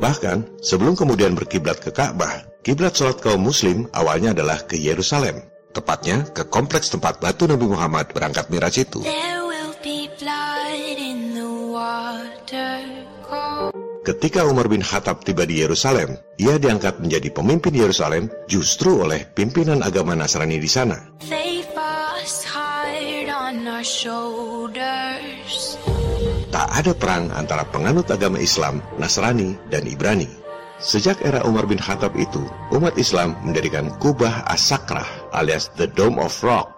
Bahkan, 0.00 0.64
sebelum 0.64 0.96
kemudian 0.96 1.36
berkiblat 1.36 1.76
ke 1.76 1.92
Ka'bah, 1.92 2.48
kiblat 2.64 2.96
sholat 2.96 3.20
kaum 3.20 3.44
muslim 3.44 3.84
awalnya 3.92 4.32
adalah 4.32 4.64
ke 4.64 4.80
Yerusalem. 4.80 5.44
Tepatnya 5.76 6.32
ke 6.32 6.48
kompleks 6.48 6.88
tempat 6.88 7.20
batu 7.20 7.44
Nabi 7.44 7.68
Muhammad 7.68 8.16
berangkat 8.16 8.48
miraj 8.48 8.80
itu. 8.80 9.04
Ketika 14.06 14.46
Umar 14.46 14.70
bin 14.70 14.86
Khattab 14.86 15.26
tiba 15.26 15.42
di 15.42 15.58
Yerusalem, 15.58 16.14
ia 16.38 16.62
diangkat 16.62 17.02
menjadi 17.02 17.26
pemimpin 17.34 17.74
Yerusalem 17.74 18.30
justru 18.46 19.02
oleh 19.02 19.26
pimpinan 19.34 19.82
agama 19.82 20.14
Nasrani 20.14 20.62
di 20.62 20.70
sana. 20.70 20.94
Tak 26.54 26.68
ada 26.70 26.92
perang 26.94 27.34
antara 27.34 27.66
penganut 27.66 28.06
agama 28.06 28.38
Islam, 28.38 28.78
Nasrani, 28.94 29.58
dan 29.74 29.82
Ibrani. 29.90 30.30
Sejak 30.78 31.18
era 31.26 31.42
Umar 31.42 31.66
bin 31.66 31.82
Khattab 31.82 32.14
itu, 32.14 32.46
umat 32.70 32.94
Islam 32.94 33.34
mendirikan 33.42 33.90
Kubah 33.98 34.46
As-Sakrah 34.46 35.34
alias 35.34 35.74
The 35.74 35.90
Dome 35.90 36.22
of 36.22 36.30
Rock 36.46 36.70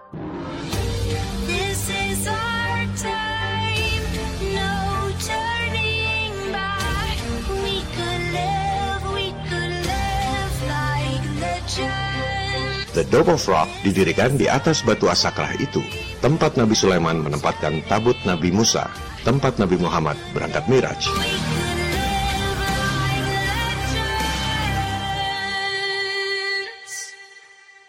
The 12.99 13.07
Dome 13.07 13.39
of 13.39 13.47
Rock 13.47 13.71
didirikan 13.87 14.35
di 14.35 14.51
atas 14.51 14.83
batu 14.83 15.07
asakrah 15.07 15.55
itu, 15.55 15.79
tempat 16.19 16.59
Nabi 16.59 16.75
Sulaiman 16.75 17.23
menempatkan 17.23 17.79
tabut 17.87 18.19
Nabi 18.27 18.51
Musa, 18.51 18.91
tempat 19.23 19.55
Nabi 19.55 19.79
Muhammad 19.79 20.19
berangkat 20.35 20.67
miraj. 20.67 21.07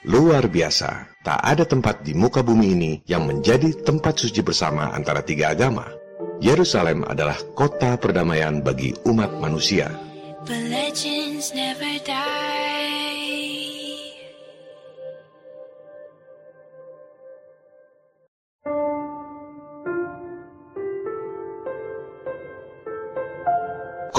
Luar 0.07 0.46
biasa, 0.46 1.11
tak 1.27 1.42
ada 1.42 1.66
tempat 1.66 2.07
di 2.07 2.14
muka 2.14 2.46
bumi 2.46 2.79
ini 2.79 2.92
yang 3.11 3.27
menjadi 3.27 3.83
tempat 3.83 4.14
suci 4.14 4.46
bersama 4.46 4.94
antara 4.94 5.27
tiga 5.27 5.51
agama. 5.51 5.90
Yerusalem 6.38 7.03
adalah 7.03 7.35
kota 7.59 7.99
perdamaian 7.99 8.62
bagi 8.62 8.94
umat 9.11 9.42
manusia. 9.42 9.90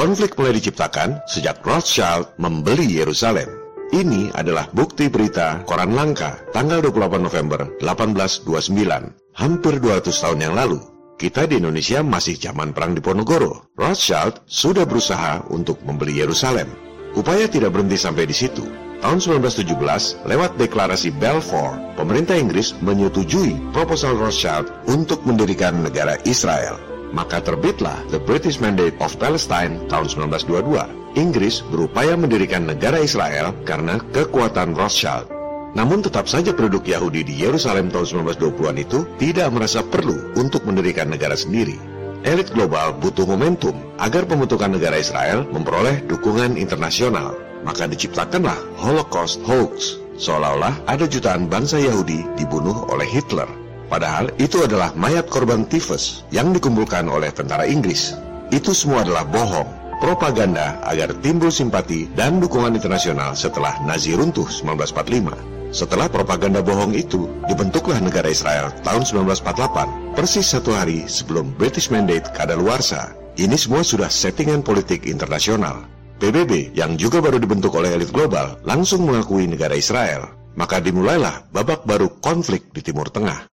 Konflik 0.02 0.34
mulai 0.34 0.58
diciptakan 0.58 1.22
sejak 1.30 1.62
Rothschild 1.62 2.34
membeli 2.42 2.90
Yerusalem. 2.90 3.46
Ini 3.94 4.34
adalah 4.34 4.66
bukti 4.74 5.14
berita 5.14 5.62
koran 5.70 5.94
langka 5.94 6.42
tanggal 6.50 6.82
28 6.82 7.22
November 7.22 7.70
1829, 7.78 9.14
hampir 9.38 9.78
200 9.78 10.10
tahun 10.10 10.40
yang 10.42 10.58
lalu. 10.58 10.82
Kita 11.22 11.46
di 11.46 11.62
Indonesia 11.62 12.02
masih 12.02 12.34
zaman 12.34 12.74
perang 12.74 12.98
Diponegoro. 12.98 13.70
Rothschild 13.78 14.42
sudah 14.50 14.90
berusaha 14.90 15.46
untuk 15.54 15.78
membeli 15.86 16.18
Yerusalem. 16.18 16.74
Upaya 17.14 17.46
tidak 17.46 17.78
berhenti 17.78 18.02
sampai 18.02 18.26
di 18.26 18.34
situ. 18.34 18.66
Tahun 19.06 19.22
1917, 19.22 20.26
lewat 20.26 20.58
deklarasi 20.58 21.14
Balfour, 21.14 21.78
pemerintah 21.94 22.42
Inggris 22.42 22.74
menyetujui 22.82 23.54
proposal 23.70 24.18
Rothschild 24.18 24.66
untuk 24.90 25.22
mendirikan 25.30 25.86
negara 25.86 26.18
Israel 26.26 26.91
maka 27.12 27.44
terbitlah 27.44 28.00
The 28.10 28.20
British 28.20 28.58
Mandate 28.64 28.96
of 29.04 29.16
Palestine 29.20 29.84
tahun 29.92 30.12
1922. 30.32 31.20
Inggris 31.20 31.60
berupaya 31.68 32.16
mendirikan 32.16 32.64
negara 32.64 33.00
Israel 33.04 33.52
karena 33.68 34.00
kekuatan 34.16 34.74
Rothschild. 34.74 35.28
Namun 35.72 36.04
tetap 36.04 36.28
saja 36.28 36.52
penduduk 36.52 36.88
Yahudi 36.88 37.24
di 37.24 37.36
Yerusalem 37.44 37.92
tahun 37.92 38.28
1920-an 38.28 38.78
itu 38.80 39.00
tidak 39.20 39.48
merasa 39.56 39.80
perlu 39.84 40.36
untuk 40.36 40.68
mendirikan 40.68 41.08
negara 41.08 41.36
sendiri. 41.36 41.80
Elit 42.28 42.52
global 42.54 42.94
butuh 43.00 43.26
momentum 43.26 43.74
agar 43.98 44.28
pembentukan 44.28 44.78
negara 44.78 45.00
Israel 45.00 45.48
memperoleh 45.48 46.06
dukungan 46.06 46.60
internasional. 46.60 47.34
Maka 47.62 47.88
diciptakanlah 47.88 48.58
Holocaust 48.78 49.42
hoax, 49.46 50.02
seolah-olah 50.18 50.86
ada 50.86 51.06
jutaan 51.06 51.48
bangsa 51.50 51.78
Yahudi 51.82 52.26
dibunuh 52.38 52.90
oleh 52.90 53.08
Hitler. 53.08 53.61
Padahal 53.92 54.32
itu 54.40 54.64
adalah 54.64 54.96
mayat 54.96 55.28
korban 55.28 55.68
tifus 55.68 56.24
yang 56.32 56.56
dikumpulkan 56.56 57.12
oleh 57.12 57.28
tentara 57.36 57.68
Inggris. 57.68 58.16
Itu 58.48 58.72
semua 58.72 59.04
adalah 59.04 59.28
bohong, 59.28 59.68
propaganda 60.00 60.80
agar 60.88 61.12
timbul 61.20 61.52
simpati 61.52 62.08
dan 62.16 62.40
dukungan 62.40 62.72
internasional 62.80 63.36
setelah 63.36 63.76
Nazi 63.84 64.16
runtuh 64.16 64.48
1945. 64.48 65.76
Setelah 65.76 66.08
propaganda 66.08 66.64
bohong 66.64 66.96
itu, 66.96 67.28
dibentuklah 67.52 68.00
negara 68.00 68.32
Israel 68.32 68.72
tahun 68.84 69.04
1948, 69.08 70.16
persis 70.16 70.48
satu 70.48 70.72
hari 70.72 71.08
sebelum 71.12 71.52
British 71.56 71.92
Mandate 71.92 72.32
kadaluarsa. 72.32 73.12
Ini 73.40 73.56
semua 73.56 73.84
sudah 73.84 74.12
settingan 74.12 74.64
politik 74.64 75.04
internasional. 75.08 75.84
PBB 76.20 76.76
yang 76.76 76.96
juga 76.96 77.20
baru 77.20 77.40
dibentuk 77.40 77.76
oleh 77.76 77.92
elit 77.92 78.12
global 78.12 78.60
langsung 78.64 79.04
mengakui 79.04 79.48
negara 79.48 79.76
Israel. 79.76 80.32
Maka 80.60 80.84
dimulailah 80.84 81.48
babak 81.56 81.88
baru 81.88 82.20
konflik 82.20 82.72
di 82.76 82.84
Timur 82.84 83.08
Tengah. 83.08 83.51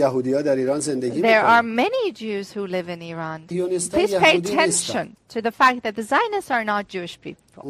There 0.00 1.44
are 1.44 1.62
many 1.62 2.12
Jews 2.12 2.52
who 2.52 2.66
live 2.66 2.88
in 2.88 3.02
Iran. 3.02 3.46
Please 3.46 3.90
pay 3.90 4.38
attention 4.38 5.16
to 5.28 5.40
the 5.42 5.50
fact 5.50 5.82
that 5.82 5.94
the 5.96 6.02
Zionists 6.02 6.50
are 6.50 6.64
not 6.64 6.88
Jewish 6.88 7.18
people. 7.20 7.62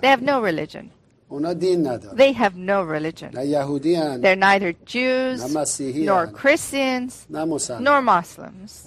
They 0.00 0.08
have 0.08 0.22
no 0.22 0.40
religion. 0.40 0.90
They 2.14 2.32
have 2.32 2.56
no 2.56 2.82
religion. 2.82 3.30
They're 3.32 4.36
neither 4.36 4.72
Jews, 4.84 5.40
nor 5.94 6.26
Christians, 6.26 7.26
nor 7.28 8.02
Muslims. 8.02 8.84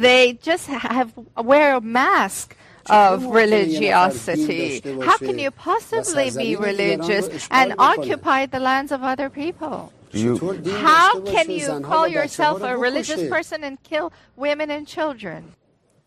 They 0.00 0.38
just 0.42 0.66
have 0.66 1.14
wear 1.42 1.76
a 1.76 1.80
mask 1.80 2.54
of 2.90 3.24
religiosity. 3.26 4.82
How 5.06 5.16
can 5.16 5.38
you 5.38 5.50
possibly 5.52 6.30
be 6.32 6.56
religious 6.56 7.48
and 7.50 7.74
occupy 7.78 8.44
the 8.46 8.58
lands 8.60 8.92
of 8.92 9.02
other 9.02 9.30
people? 9.30 9.90
You, 10.12 10.36
How 10.72 11.20
can 11.20 11.50
you 11.50 11.80
call 11.80 12.06
yourself 12.06 12.62
a 12.62 12.76
religious 12.76 13.28
person 13.28 13.64
and 13.64 13.82
kill 13.82 14.12
women 14.36 14.70
and 14.70 14.86
children? 14.86 15.54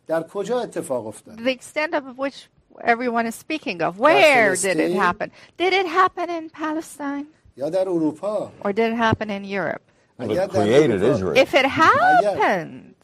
The 0.08 1.52
extent 1.52 1.94
of 1.96 2.18
which 2.18 2.48
everyone 2.82 3.26
is 3.26 3.36
speaking 3.36 3.82
of. 3.82 4.00
Where 4.00 4.56
did 4.56 4.80
it 4.80 4.94
happen? 4.94 5.32
Did 5.58 5.74
it 5.74 5.86
happen 5.86 6.30
in 6.30 6.50
Palestine? 6.50 7.28
Or 8.62 8.74
did 8.74 8.92
it 8.94 8.96
happen 8.96 9.30
in 9.30 9.44
Europe? 9.46 9.82
Well, 10.18 10.48
created 10.48 11.02
Israel. 11.02 11.38
If 11.38 11.54
it 11.54 11.66
happened, 11.84 12.95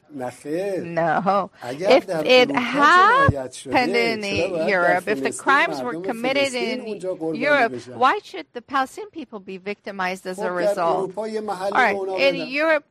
no. 0.84 1.52
If 1.64 2.10
it 2.10 2.52
happened 2.52 3.96
in 3.96 4.24
Europe, 4.68 5.08
if 5.08 5.22
the 5.24 5.32
crimes 5.32 5.82
were 5.82 6.02
committed 6.02 6.54
in 6.54 7.00
Europe, 7.36 7.74
why 7.94 8.20
should 8.24 8.48
the 8.54 8.62
Palestinian 8.62 9.12
people 9.12 9.40
be 9.40 9.58
victimized 9.58 10.26
as 10.28 10.40
a 10.40 10.52
result? 10.52 11.14
All 11.18 11.26
right, 11.72 11.98
in 12.20 12.36
Europe, 12.48 12.86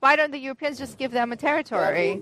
why 0.00 0.14
don't 0.14 0.30
the 0.30 0.38
Europeans 0.38 0.78
just 0.78 0.96
give 0.98 1.10
them 1.10 1.32
a 1.32 1.36
territory? 1.36 2.20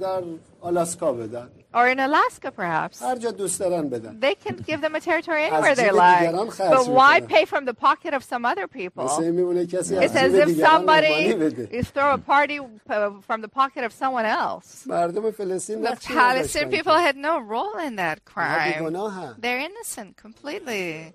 Or 1.76 1.92
in 1.92 2.00
Alaska, 2.00 2.48
perhaps. 2.50 3.00
They 3.04 4.34
can 4.34 4.56
give 4.64 4.80
them 4.80 4.94
a 4.96 5.00
territory 5.00 5.44
anywhere 5.48 5.74
they 5.74 5.90
like. 5.92 6.32
But 6.56 6.88
why 6.88 7.20
pay 7.20 7.44
from 7.44 7.66
the 7.66 7.74
pocket 7.74 8.14
of 8.14 8.24
some 8.24 8.46
other 8.48 8.66
people? 8.66 9.04
It's 9.04 10.16
as 10.16 10.32
if 10.32 10.56
somebody 10.56 11.36
is 11.68 11.90
throw 11.90 12.14
a 12.14 12.18
party 12.18 12.60
uh, 12.88 13.20
from 13.20 13.42
the 13.42 13.48
pocket 13.52 13.84
of 13.84 13.92
someone 13.92 14.24
else. 14.24 14.88
The 14.88 15.98
Palestinian 16.00 16.70
people 16.70 16.96
had 16.96 17.16
no 17.16 17.40
role 17.40 17.76
in 17.76 17.96
that 17.96 18.24
crime. 18.24 18.80
They're 19.36 19.60
innocent 19.60 20.16
completely. 20.16 21.12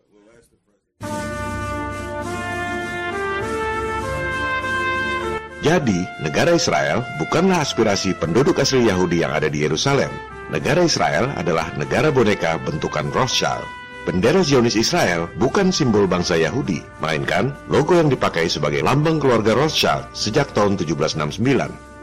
Jadi, 5.62 6.00
negara 6.26 6.58
Israel 6.58 7.06
bukanlah 7.21 7.62
aspirasi 7.62 8.17
penduduk 8.17 8.58
asli 8.62 8.89
Yahudi 8.89 9.21
yang 9.21 9.30
ada 9.30 9.45
di 9.45 9.62
Yerusalem. 9.62 10.31
Negara 10.52 10.84
Israel 10.84 11.32
adalah 11.40 11.72
negara 11.80 12.12
boneka 12.12 12.60
bentukan 12.68 13.08
Rothschild. 13.16 13.64
Bendera 14.04 14.44
Zionis 14.44 14.76
Israel 14.76 15.32
bukan 15.40 15.72
simbol 15.72 16.12
bangsa 16.12 16.36
Yahudi, 16.36 16.84
melainkan 17.00 17.56
logo 17.72 17.96
yang 17.96 18.12
dipakai 18.12 18.52
sebagai 18.52 18.84
lambang 18.84 19.16
keluarga 19.16 19.56
Rothschild 19.56 20.12
sejak 20.12 20.52
tahun 20.52 20.76
1769. 20.76 21.40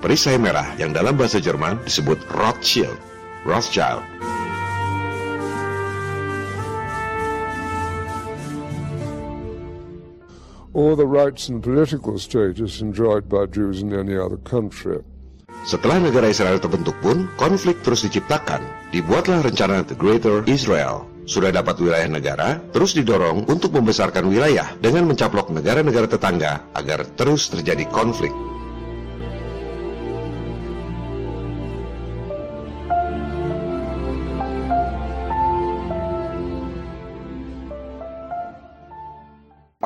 Perisai 0.00 0.40
merah 0.40 0.64
yang 0.80 0.96
dalam 0.96 1.20
bahasa 1.20 1.44
Jerman 1.44 1.76
disebut 1.84 2.16
Rothschild. 2.32 2.96
Rothschild. 3.44 4.00
or 10.78 10.94
the 10.94 11.02
rights 11.02 11.48
and 11.50 11.58
political 11.58 12.16
status 12.22 12.80
enjoyed 12.80 13.28
by 13.28 13.44
Jews 13.50 13.82
in 13.82 13.90
any 13.90 14.14
other 14.14 14.36
country. 14.36 15.02
Setelah 15.68 16.00
negara 16.00 16.32
Israel 16.32 16.56
terbentuk 16.56 16.96
pun, 17.04 17.28
konflik 17.36 17.84
terus 17.84 18.00
diciptakan. 18.00 18.64
Dibuatlah 18.88 19.44
rencana 19.44 19.84
The 19.84 20.00
Greater 20.00 20.40
Israel. 20.48 21.04
Sudah 21.28 21.52
dapat 21.52 21.76
wilayah 21.76 22.08
negara, 22.08 22.56
terus 22.72 22.96
didorong 22.96 23.44
untuk 23.52 23.76
membesarkan 23.76 24.32
wilayah 24.32 24.72
dengan 24.80 25.04
mencaplok 25.04 25.52
negara-negara 25.52 26.08
tetangga 26.08 26.72
agar 26.72 27.04
terus 27.20 27.52
terjadi 27.52 27.84
konflik. 27.92 28.32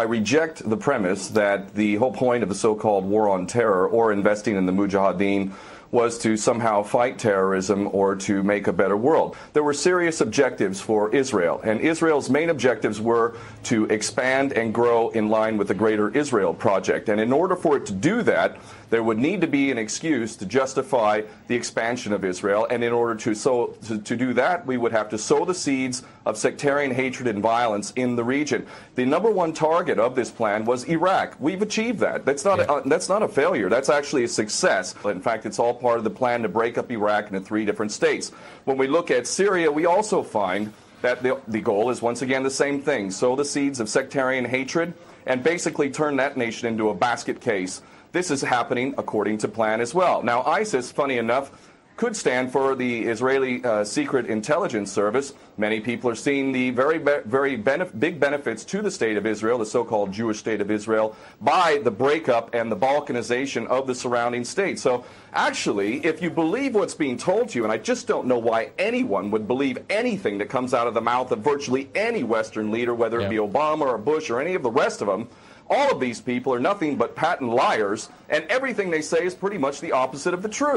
I 0.02 0.04
reject 0.04 0.68
the 0.68 0.76
premise 0.76 1.28
that 1.28 1.74
the 1.74 1.94
whole 1.94 2.10
point 2.10 2.42
of 2.42 2.48
the 2.48 2.56
so-called 2.56 3.04
war 3.04 3.28
on 3.28 3.46
terror 3.46 3.86
or 3.86 4.10
investing 4.10 4.56
in 4.56 4.66
the 4.66 4.72
Mujahideen 4.72 5.52
was 5.92 6.18
to 6.18 6.36
somehow 6.36 6.82
fight 6.82 7.18
terrorism 7.18 7.88
or 7.92 8.16
to 8.16 8.42
make 8.42 8.66
a 8.66 8.72
better 8.72 8.96
world. 8.96 9.36
There 9.52 9.62
were 9.62 9.74
serious 9.74 10.22
objectives 10.22 10.80
for 10.80 11.14
Israel, 11.14 11.60
and 11.62 11.80
Israel's 11.80 12.30
main 12.30 12.48
objectives 12.48 13.00
were 13.00 13.36
to 13.64 13.84
expand 13.84 14.54
and 14.54 14.74
grow 14.74 15.10
in 15.10 15.28
line 15.28 15.58
with 15.58 15.68
the 15.68 15.74
Greater 15.74 16.08
Israel 16.16 16.54
Project. 16.54 17.10
And 17.10 17.20
in 17.20 17.32
order 17.32 17.54
for 17.54 17.76
it 17.76 17.86
to 17.86 17.92
do 17.92 18.22
that, 18.22 18.56
there 18.92 19.02
would 19.02 19.18
need 19.18 19.40
to 19.40 19.46
be 19.46 19.70
an 19.70 19.78
excuse 19.78 20.36
to 20.36 20.44
justify 20.44 21.22
the 21.46 21.54
expansion 21.54 22.12
of 22.12 22.26
Israel. 22.26 22.66
And 22.68 22.84
in 22.84 22.92
order 22.92 23.14
to, 23.20 23.34
sow, 23.34 23.68
to, 23.86 23.96
to 23.96 24.16
do 24.18 24.34
that, 24.34 24.66
we 24.66 24.76
would 24.76 24.92
have 24.92 25.08
to 25.08 25.16
sow 25.18 25.46
the 25.46 25.54
seeds 25.54 26.02
of 26.26 26.36
sectarian 26.36 26.90
hatred 26.94 27.26
and 27.26 27.40
violence 27.40 27.94
in 27.96 28.16
the 28.16 28.22
region. 28.22 28.66
The 28.96 29.06
number 29.06 29.30
one 29.30 29.54
target 29.54 29.98
of 29.98 30.14
this 30.14 30.30
plan 30.30 30.66
was 30.66 30.84
Iraq. 30.90 31.36
We've 31.40 31.62
achieved 31.62 32.00
that. 32.00 32.26
That's 32.26 32.44
not, 32.44 32.60
a, 32.60 32.86
that's 32.86 33.08
not 33.08 33.22
a 33.22 33.28
failure. 33.28 33.70
That's 33.70 33.88
actually 33.88 34.24
a 34.24 34.28
success. 34.28 34.94
In 35.06 35.22
fact, 35.22 35.46
it's 35.46 35.58
all 35.58 35.72
part 35.72 35.96
of 35.96 36.04
the 36.04 36.10
plan 36.10 36.42
to 36.42 36.50
break 36.50 36.76
up 36.76 36.90
Iraq 36.90 37.28
into 37.28 37.40
three 37.40 37.64
different 37.64 37.92
states. 37.92 38.28
When 38.66 38.76
we 38.76 38.88
look 38.88 39.10
at 39.10 39.26
Syria, 39.26 39.72
we 39.72 39.86
also 39.86 40.22
find 40.22 40.70
that 41.00 41.22
the, 41.22 41.40
the 41.48 41.62
goal 41.62 41.88
is 41.88 42.02
once 42.02 42.20
again 42.20 42.42
the 42.42 42.50
same 42.50 42.82
thing 42.82 43.10
sow 43.10 43.36
the 43.36 43.44
seeds 43.46 43.80
of 43.80 43.88
sectarian 43.88 44.44
hatred 44.44 44.92
and 45.24 45.42
basically 45.42 45.88
turn 45.88 46.16
that 46.16 46.36
nation 46.36 46.68
into 46.68 46.90
a 46.90 46.94
basket 46.94 47.40
case. 47.40 47.80
This 48.12 48.30
is 48.30 48.42
happening 48.42 48.94
according 48.98 49.38
to 49.38 49.48
plan 49.48 49.80
as 49.80 49.94
well. 49.94 50.22
Now, 50.22 50.42
ISIS, 50.42 50.92
funny 50.92 51.16
enough, 51.16 51.50
could 51.96 52.14
stand 52.14 52.52
for 52.52 52.74
the 52.74 53.04
Israeli 53.04 53.64
uh, 53.64 53.84
Secret 53.84 54.26
Intelligence 54.26 54.92
Service. 54.92 55.32
Many 55.56 55.80
people 55.80 56.10
are 56.10 56.14
seeing 56.14 56.52
the 56.52 56.70
very, 56.70 56.98
very 56.98 57.56
benef- 57.56 57.98
big 57.98 58.18
benefits 58.18 58.64
to 58.66 58.82
the 58.82 58.90
state 58.90 59.16
of 59.16 59.24
Israel, 59.24 59.58
the 59.58 59.66
so-called 59.66 60.12
Jewish 60.12 60.38
state 60.38 60.60
of 60.60 60.70
Israel, 60.70 61.16
by 61.40 61.80
the 61.84 61.90
breakup 61.90 62.54
and 62.54 62.70
the 62.70 62.76
balkanization 62.76 63.66
of 63.68 63.86
the 63.86 63.94
surrounding 63.94 64.44
states. 64.44 64.82
So 64.82 65.04
actually, 65.32 66.04
if 66.04 66.20
you 66.20 66.28
believe 66.28 66.74
what's 66.74 66.94
being 66.94 67.16
told 67.16 67.50
to 67.50 67.58
you, 67.58 67.64
and 67.64 67.72
I 67.72 67.78
just 67.78 68.06
don't 68.06 68.26
know 68.26 68.38
why 68.38 68.72
anyone 68.78 69.30
would 69.30 69.46
believe 69.46 69.78
anything 69.88 70.38
that 70.38 70.50
comes 70.50 70.74
out 70.74 70.86
of 70.86 70.94
the 70.94 71.00
mouth 71.00 71.30
of 71.30 71.38
virtually 71.38 71.88
any 71.94 72.24
Western 72.24 72.70
leader, 72.70 72.94
whether 72.94 73.20
it 73.20 73.30
be 73.30 73.36
Obama 73.36 73.82
or 73.82 73.98
Bush 73.98 74.28
or 74.28 74.40
any 74.40 74.54
of 74.54 74.62
the 74.62 74.70
rest 74.70 75.00
of 75.00 75.06
them, 75.06 75.28
all 75.72 75.88
of 75.88 75.96
these 75.96 76.20
people 76.20 76.52
are 76.52 76.60
nothing 76.60 77.00
but 77.00 77.16
patent 77.16 77.48
liars, 77.48 78.12
and 78.28 78.44
everything 78.52 78.92
they 78.92 79.00
say 79.00 79.24
is 79.24 79.32
pretty 79.32 79.56
much 79.56 79.80
the 79.80 79.96
opposite 79.96 80.36
of 80.36 80.44
the 80.44 80.52
truth. 80.52 80.76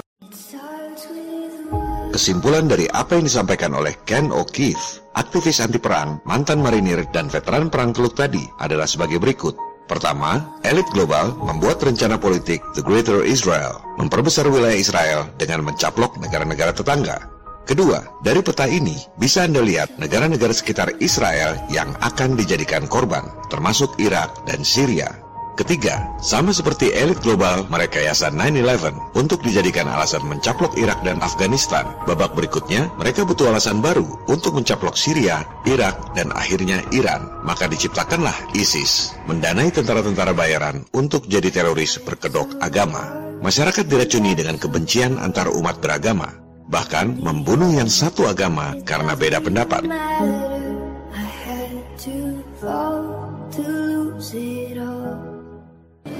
Kesimpulan 2.15 2.71
dari 2.71 2.87
apa 2.95 3.19
yang 3.19 3.27
disampaikan 3.27 3.75
oleh 3.75 3.91
Ken 4.07 4.31
O'Keefe, 4.31 5.03
aktivis 5.19 5.59
anti 5.59 5.83
perang, 5.83 6.23
mantan 6.23 6.63
marinir, 6.63 7.03
dan 7.11 7.27
veteran 7.27 7.67
perang 7.67 7.91
Teluk 7.91 8.15
tadi 8.15 8.39
adalah 8.63 8.87
sebagai 8.87 9.19
berikut. 9.19 9.59
Pertama, 9.85 10.57
elit 10.63 10.87
global 10.95 11.35
membuat 11.43 11.83
rencana 11.83 12.15
politik 12.15 12.63
The 12.73 12.81
Greater 12.81 13.21
Israel, 13.21 13.83
memperbesar 13.99 14.47
wilayah 14.47 14.79
Israel 14.79 15.19
dengan 15.35 15.67
mencaplok 15.67 16.17
negara-negara 16.23 16.71
tetangga. 16.71 17.34
Kedua, 17.65 18.21
dari 18.21 18.45
peta 18.45 18.69
ini 18.69 18.93
bisa 19.17 19.41
Anda 19.41 19.57
lihat 19.65 19.97
negara-negara 19.97 20.53
sekitar 20.53 21.01
Israel 21.01 21.57
yang 21.73 21.97
akan 21.97 22.37
dijadikan 22.37 22.85
korban, 22.85 23.25
termasuk 23.49 23.97
Irak 23.97 24.45
dan 24.45 24.61
Syria. 24.61 25.25
Ketiga, 25.57 26.13
sama 26.21 26.53
seperti 26.53 26.93
elit 26.93 27.17
global 27.25 27.65
merekayasa 27.71 28.29
9-11 28.29 29.17
untuk 29.17 29.41
dijadikan 29.41 29.87
alasan 29.89 30.27
mencaplok 30.27 30.77
Irak 30.77 31.01
dan 31.01 31.23
Afghanistan. 31.25 31.89
Babak 32.05 32.37
berikutnya, 32.37 32.91
mereka 33.01 33.25
butuh 33.25 33.49
alasan 33.49 33.81
baru 33.81 34.05
untuk 34.29 34.59
mencaplok 34.59 34.93
Syria, 34.99 35.41
Irak, 35.65 36.13
dan 36.13 36.35
akhirnya 36.35 36.83
Iran. 36.91 37.41
Maka 37.47 37.71
diciptakanlah 37.71 38.35
ISIS, 38.53 39.15
mendanai 39.31 39.71
tentara-tentara 39.71 40.35
bayaran 40.35 40.83
untuk 40.91 41.25
jadi 41.25 41.47
teroris 41.49 41.97
berkedok 42.03 42.59
agama. 42.59 43.25
Masyarakat 43.39 43.87
diracuni 43.87 44.35
dengan 44.35 44.59
kebencian 44.59 45.15
antar 45.23 45.47
umat 45.55 45.79
beragama, 45.79 46.44
bahkan 46.65 47.13
membunuh 47.21 47.69
yang 47.69 47.89
satu 47.89 48.25
agama 48.25 48.73
karena 48.85 49.13
beda 49.13 49.39
pendapat. 49.41 49.85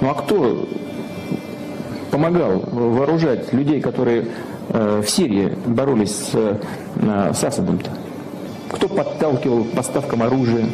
Ну 0.00 0.06
а 0.10 0.14
кто 0.14 0.68
помогал 2.10 2.62
вооружать 2.70 3.52
людей, 3.52 3.80
которые 3.80 4.28
э, 4.70 5.02
в 5.04 5.10
Сирии 5.10 5.56
боролись 5.66 6.14
с, 6.14 6.34
э, 6.34 7.32
с 7.32 7.44
Асадом-то? 7.44 7.90
Кто 8.70 8.88
подталкивал 8.88 9.64
поставкам 9.64 10.22
оружия? 10.22 10.68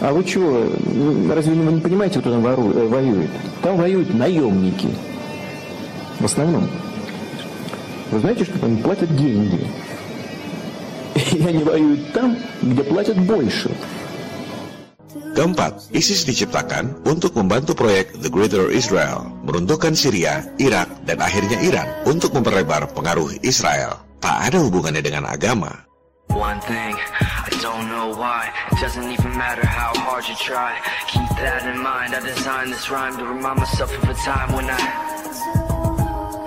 А 0.00 0.12
вы 0.12 0.24
чего, 0.24 0.64
разве 1.34 1.52
вы 1.52 1.72
не 1.72 1.80
понимаете, 1.80 2.20
кто 2.20 2.30
там 2.32 2.46
э, 2.46 2.86
воюет? 2.88 3.30
Там 3.62 3.76
воюют 3.76 4.14
наемники. 4.14 4.88
В 6.18 6.24
основном. 6.24 6.68
Вы 8.11 8.19
знаете, 8.19 8.45
что 8.45 8.57
там 8.59 8.77
платят 8.77 9.09
деньги. 9.15 9.67
И 11.15 11.41
они 11.45 11.63
воюют 11.63 12.13
там, 12.13 12.37
где 12.61 12.83
платят 12.83 13.17
больше. 13.25 13.71
Keempat, 15.35 15.91
ISIS 15.91 16.23
diciptakan 16.23 17.03
untuk 17.03 17.35
membantu 17.35 17.75
proyek 17.75 18.15
The 18.23 18.31
Greater 18.31 18.71
Israel, 18.71 19.27
meruntuhkan 19.43 19.91
Syria, 19.91 20.47
Irak, 20.63 20.87
dan 21.03 21.19
akhirnya 21.19 21.59
Iran 21.59 21.91
untuk 22.07 22.31
memperlebar 22.31 22.87
pengaruh 22.95 23.43
Israel. 23.43 23.99
Tak 24.23 24.47
ada 24.47 24.63
hubungannya 24.63 25.03
dengan 25.03 25.27
agama. 25.27 25.83
One 26.31 26.59
thing, 26.63 26.95
I 27.19 27.51
don't 27.61 27.87
know 27.87 28.15
why 28.15 28.49
It 28.71 28.79
doesn't 28.81 29.07
even 29.07 29.37
matter 29.37 29.63
how 29.63 29.93
hard 29.95 30.27
you 30.27 30.35
try 30.35 30.75
Keep 31.07 31.29
that 31.37 31.63
in 31.63 31.79
mind, 31.79 32.11
I 32.11 32.19
designed 32.19 32.73
this 32.73 32.89
rhyme 32.89 33.15
To 33.15 33.23
remind 33.23 33.59
myself 33.59 33.93
of 33.95 34.03
a 34.09 34.17
time 34.19 34.51
when 34.51 34.65
I 34.67 35.18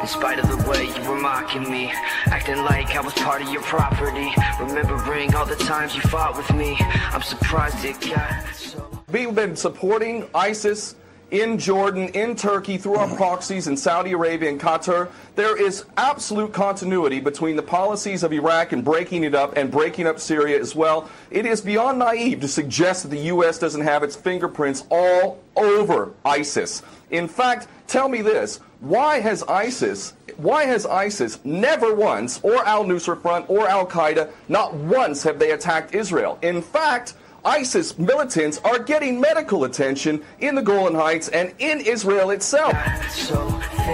In 0.04 0.10
spite 0.10 0.38
of 0.38 0.50
the 0.50 0.70
way 0.70 0.88
you 0.88 1.10
were 1.10 1.18
mocking 1.18 1.64
me 1.72 1.90
Acting 2.26 2.58
like 2.58 2.94
I 2.94 3.00
was 3.00 3.14
part 3.14 3.42
of 3.42 3.48
your 3.48 3.62
property 3.62 4.34
Remembering 4.60 5.34
all 5.34 5.46
the 5.46 5.56
times 5.56 5.96
you 5.96 6.02
fought 6.02 6.36
with 6.36 6.54
me 6.54 6.76
I'm 7.14 7.22
surprised 7.22 7.86
it 7.86 8.02
got 8.02 8.54
so. 8.54 8.86
We've 9.10 9.34
been 9.34 9.56
supporting 9.56 10.28
ISIS 10.36 10.96
in 11.32 11.58
Jordan, 11.58 12.10
in 12.10 12.36
Turkey, 12.36 12.78
through 12.78 12.96
our 12.96 13.16
proxies 13.16 13.68
in 13.68 13.76
Saudi 13.76 14.12
Arabia 14.12 14.50
and 14.50 14.60
Qatar. 14.60 15.10
There 15.36 15.60
is 15.60 15.86
absolute 15.98 16.54
continuity 16.54 17.20
between 17.20 17.56
the 17.56 17.64
policies 17.64 18.22
of 18.22 18.32
Iraq 18.34 18.72
and 18.72 18.84
breaking 18.84 19.24
it 19.24 19.34
up 19.34 19.58
and 19.58 19.72
breaking 19.72 20.06
up 20.06 20.20
Syria 20.20 20.60
as 20.60 20.76
well. 20.76 21.10
It 21.32 21.48
is 21.48 21.60
beyond 21.60 21.98
naive 21.98 22.42
to 22.42 22.48
suggest 22.48 23.04
that 23.04 23.10
the 23.10 23.20
U.S. 23.22 23.58
doesn't 23.58 23.82
have 23.82 24.04
its 24.04 24.16
fingerprints 24.16 24.86
all 24.92 25.42
over 25.56 26.14
ISIS. 26.24 26.84
In 27.14 27.30
fact, 27.30 27.70
tell 27.86 28.10
me 28.10 28.26
this. 28.26 28.58
Why 28.82 29.22
has 29.22 29.46
ISIS, 29.46 30.18
why 30.36 30.66
has 30.66 30.90
ISIS 30.90 31.38
never 31.46 31.94
once, 31.94 32.42
or 32.42 32.66
Al-Nusra 32.66 33.22
Front, 33.22 33.46
or 33.54 33.70
Al-Qaeda, 33.70 34.34
not 34.50 34.74
once 34.74 35.22
have 35.22 35.38
they 35.38 35.54
attacked 35.54 35.94
Israel? 35.94 36.42
In 36.42 36.60
fact, 36.60 37.14
ISIS 37.46 38.00
militants 38.02 38.58
are 38.66 38.82
getting 38.82 39.22
medical 39.22 39.70
attention 39.70 40.26
in 40.42 40.58
the 40.58 40.66
Golan 40.66 40.98
Heights 40.98 41.30
and 41.30 41.54
in 41.62 41.86
Israel 41.86 42.34
itself. 42.34 42.74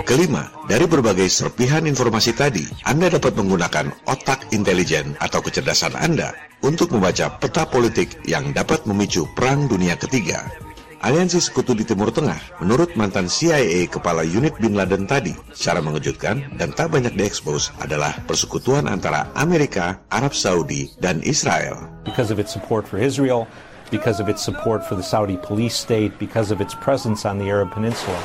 Kelima, 0.07 0.47
dari 0.71 0.87
berbagai 0.87 1.27
serpihan 1.27 1.83
informasi 1.83 2.31
tadi, 2.39 2.63
Anda 2.87 3.19
dapat 3.19 3.35
menggunakan 3.35 3.91
otak 4.07 4.47
intelijen 4.55 5.19
atau 5.19 5.43
kecerdasan 5.43 5.91
Anda 5.99 6.31
untuk 6.63 6.95
membaca 6.95 7.35
peta 7.35 7.67
politik 7.67 8.23
yang 8.23 8.55
dapat 8.55 8.87
memicu 8.87 9.27
Perang 9.35 9.67
Dunia 9.67 9.99
Ketiga 9.99 10.68
Aliansi 10.99 11.39
Sekutu 11.39 11.71
di 11.71 11.87
Timur 11.87 12.11
Tengah, 12.11 12.59
menurut 12.59 12.91
mantan 12.99 13.31
CIA 13.31 13.87
kepala 13.87 14.19
unit 14.27 14.51
Bin 14.59 14.75
Laden 14.75 15.07
tadi, 15.07 15.31
secara 15.55 15.79
mengejutkan 15.79 16.43
dan 16.59 16.75
tak 16.75 16.91
banyak 16.91 17.15
diekspos 17.15 17.71
adalah 17.79 18.11
persekutuan 18.27 18.83
antara 18.83 19.31
Amerika, 19.39 19.95
Arab 20.11 20.35
Saudi, 20.35 20.91
dan 20.99 21.23
Israel. 21.23 21.87
Because 22.03 22.35
of 22.35 22.37
its 22.43 22.51
support 22.51 22.83
for 22.83 22.99
Israel, 22.99 23.47
because 23.87 24.19
of 24.19 24.27
its 24.27 24.43
support 24.43 24.83
for 24.83 24.99
the 24.99 25.05
Saudi 25.05 25.39
police 25.39 25.71
state, 25.71 26.11
because 26.19 26.51
of 26.51 26.59
its 26.59 26.75
presence 26.83 27.23
on 27.23 27.39
the 27.39 27.47
Arab 27.47 27.71
Peninsula. 27.71 28.19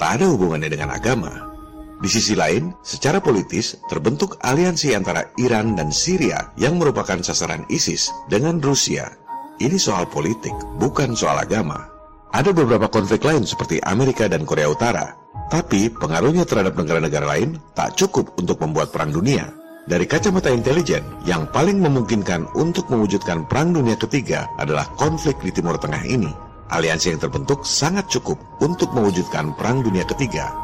Tak 0.00 0.16
ada 0.16 0.32
hubungannya 0.32 0.72
dengan 0.72 0.96
agama. 0.96 1.52
Di 2.00 2.08
sisi 2.08 2.32
lain, 2.32 2.72
secara 2.80 3.20
politis 3.20 3.76
terbentuk 3.92 4.40
aliansi 4.40 4.96
antara 4.96 5.28
Iran 5.36 5.76
dan 5.76 5.92
Syria 5.92 6.56
yang 6.56 6.80
merupakan 6.80 7.20
sasaran 7.20 7.68
ISIS 7.68 8.08
dengan 8.32 8.58
Rusia 8.64 9.21
ini 9.60 9.76
soal 9.76 10.08
politik, 10.08 10.54
bukan 10.80 11.12
soal 11.12 11.36
agama. 11.42 11.88
Ada 12.32 12.54
beberapa 12.56 12.88
konflik 12.88 13.28
lain 13.28 13.44
seperti 13.44 13.76
Amerika 13.84 14.24
dan 14.24 14.48
Korea 14.48 14.72
Utara, 14.72 15.12
tapi 15.52 15.92
pengaruhnya 15.92 16.48
terhadap 16.48 16.72
negara-negara 16.80 17.28
lain 17.28 17.60
tak 17.76 17.92
cukup 18.00 18.32
untuk 18.40 18.56
membuat 18.64 18.88
perang 18.88 19.12
dunia. 19.12 19.52
Dari 19.82 20.06
kacamata 20.08 20.48
intelijen, 20.48 21.02
yang 21.28 21.44
paling 21.50 21.82
memungkinkan 21.82 22.54
untuk 22.56 22.88
mewujudkan 22.88 23.44
perang 23.50 23.74
dunia 23.74 23.98
ketiga 23.98 24.48
adalah 24.56 24.88
konflik 24.96 25.36
di 25.42 25.50
Timur 25.52 25.76
Tengah 25.76 26.06
ini. 26.06 26.30
Aliansi 26.72 27.12
yang 27.12 27.20
terbentuk 27.20 27.68
sangat 27.68 28.08
cukup 28.08 28.40
untuk 28.64 28.94
mewujudkan 28.96 29.52
perang 29.58 29.84
dunia 29.84 30.06
ketiga. 30.08 30.54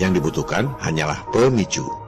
Yang 0.00 0.22
dibutuhkan 0.22 0.72
hanyalah 0.80 1.26
pemicu. 1.34 2.07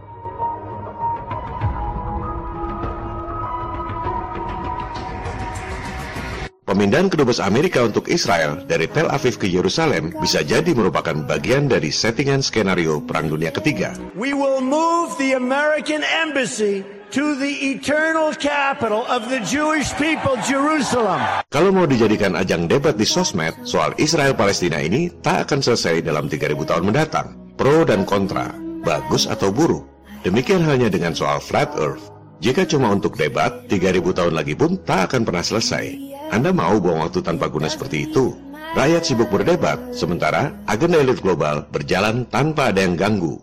Pemindahan 6.71 7.11
kedubes 7.11 7.43
Amerika 7.43 7.83
untuk 7.83 8.07
Israel 8.07 8.63
dari 8.63 8.87
Tel 8.87 9.11
Aviv 9.11 9.43
ke 9.43 9.51
Yerusalem 9.51 10.15
bisa 10.23 10.47
jadi 10.47 10.71
merupakan 10.71 11.19
bagian 11.27 11.67
dari 11.67 11.91
settingan 11.91 12.47
skenario 12.47 13.03
Perang 13.03 13.27
Dunia 13.27 13.51
Ketiga. 13.51 13.99
We 14.15 14.39
will 14.39 14.63
move 14.63 15.19
the 15.19 15.35
American 15.35 16.07
embassy 16.07 16.87
to 17.11 17.35
the 17.35 17.75
eternal 17.75 18.31
capital 18.39 19.03
of 19.11 19.27
the 19.27 19.43
Jewish 19.43 19.91
people, 19.99 20.39
Jerusalem. 20.47 21.19
Kalau 21.51 21.75
mau 21.75 21.91
dijadikan 21.91 22.39
ajang 22.39 22.71
debat 22.71 22.95
di 22.95 23.03
sosmed, 23.03 23.67
soal 23.67 23.91
Israel-Palestina 23.99 24.79
ini 24.79 25.11
tak 25.27 25.51
akan 25.51 25.67
selesai 25.67 26.07
dalam 26.07 26.31
3000 26.31 26.55
tahun 26.55 26.87
mendatang. 26.87 27.35
Pro 27.59 27.83
dan 27.83 28.07
kontra, 28.07 28.55
bagus 28.87 29.27
atau 29.27 29.51
buruk. 29.51 29.91
Demikian 30.23 30.63
halnya 30.63 30.87
dengan 30.87 31.19
soal 31.19 31.43
flat 31.43 31.75
earth. 31.83 32.20
Jika 32.41 32.65
cuma 32.65 32.89
untuk 32.89 33.21
debat, 33.21 33.69
3000 33.69 34.17
tahun 34.17 34.33
lagi 34.33 34.57
pun 34.57 34.81
tak 34.89 35.13
akan 35.13 35.29
pernah 35.29 35.45
selesai. 35.45 35.93
Anda 36.33 36.57
mau 36.57 36.81
buang 36.81 37.05
waktu 37.05 37.21
tanpa 37.21 37.53
guna 37.53 37.69
seperti 37.69 38.09
itu? 38.09 38.33
Rakyat 38.73 39.03
sibuk 39.05 39.29
berdebat, 39.29 39.77
sementara 39.93 40.49
agenda 40.65 41.05
elit 41.05 41.21
global 41.21 41.69
berjalan 41.69 42.25
tanpa 42.33 42.73
ada 42.73 42.81
yang 42.81 42.97
ganggu. 42.97 43.37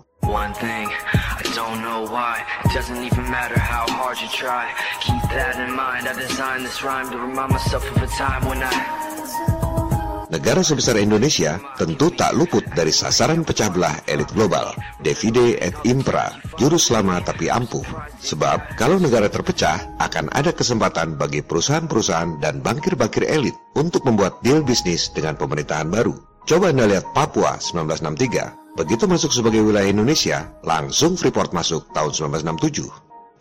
Negara 10.27 10.59
sebesar 10.59 10.99
Indonesia 10.99 11.55
tentu 11.79 12.11
tak 12.11 12.35
luput 12.35 12.59
dari 12.75 12.91
sasaran 12.91 13.47
pecah 13.47 13.71
belah 13.71 13.95
elit 14.11 14.27
global, 14.35 14.75
divide 14.99 15.55
et 15.55 15.71
impera, 15.87 16.35
jurus 16.59 16.91
lama 16.91 17.23
tapi 17.23 17.47
ampuh. 17.47 17.83
Sebab 18.19 18.75
kalau 18.75 18.99
negara 18.99 19.31
terpecah, 19.31 19.87
akan 20.03 20.27
ada 20.35 20.51
kesempatan 20.51 21.15
bagi 21.15 21.39
perusahaan-perusahaan 21.39 22.43
dan 22.43 22.59
bankir-bankir 22.59 23.23
elit 23.23 23.55
untuk 23.79 24.03
membuat 24.03 24.43
deal 24.43 24.59
bisnis 24.67 25.07
dengan 25.15 25.39
pemerintahan 25.39 25.87
baru. 25.87 26.19
Coba 26.43 26.75
Anda 26.75 26.91
lihat 26.91 27.07
Papua 27.15 27.55
1963. 27.63 28.75
Begitu 28.75 29.07
masuk 29.07 29.31
sebagai 29.31 29.63
wilayah 29.63 29.87
Indonesia, 29.87 30.43
langsung 30.67 31.15
Freeport 31.15 31.55
masuk 31.55 31.87
tahun 31.95 32.11
1967. 32.43 32.83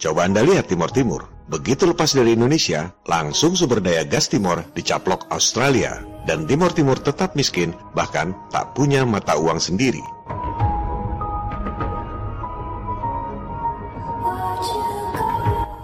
Coba 0.07 0.22
Anda 0.22 0.47
lihat 0.47 0.70
Timur 0.70 0.95
Timur. 0.95 1.26
Begitu 1.51 1.82
lepas 1.91 2.14
dari 2.14 2.39
Indonesia, 2.39 2.95
langsung 3.11 3.59
sumber 3.59 3.82
daya 3.82 4.07
gas 4.07 4.30
Timor 4.30 4.62
dicaplok 4.70 5.26
Australia 5.34 6.16
dan 6.27 6.45
Timur 6.45 6.74
Timur 6.74 6.99
tetap 6.99 7.39
miskin, 7.39 7.72
bahkan 7.95 8.35
tak 8.51 8.74
punya 8.74 9.07
mata 9.07 9.39
uang 9.39 9.62
sendiri. 9.62 10.03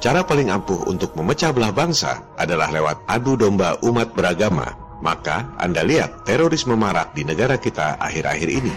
Cara 0.02 0.26
paling 0.26 0.50
ampuh 0.50 0.90
untuk 0.90 1.14
memecah 1.14 1.54
belah 1.54 1.70
bangsa 1.70 2.26
adalah 2.34 2.74
lewat 2.74 3.06
adu 3.06 3.38
domba 3.38 3.78
umat 3.86 4.10
beragama. 4.18 4.66
Maka 4.98 5.54
Anda 5.58 5.86
lihat 5.86 6.26
terorisme 6.26 6.74
marak 6.74 7.14
di 7.14 7.22
negara 7.22 7.58
kita 7.58 8.02
akhir-akhir 8.02 8.50
ini. 8.50 8.74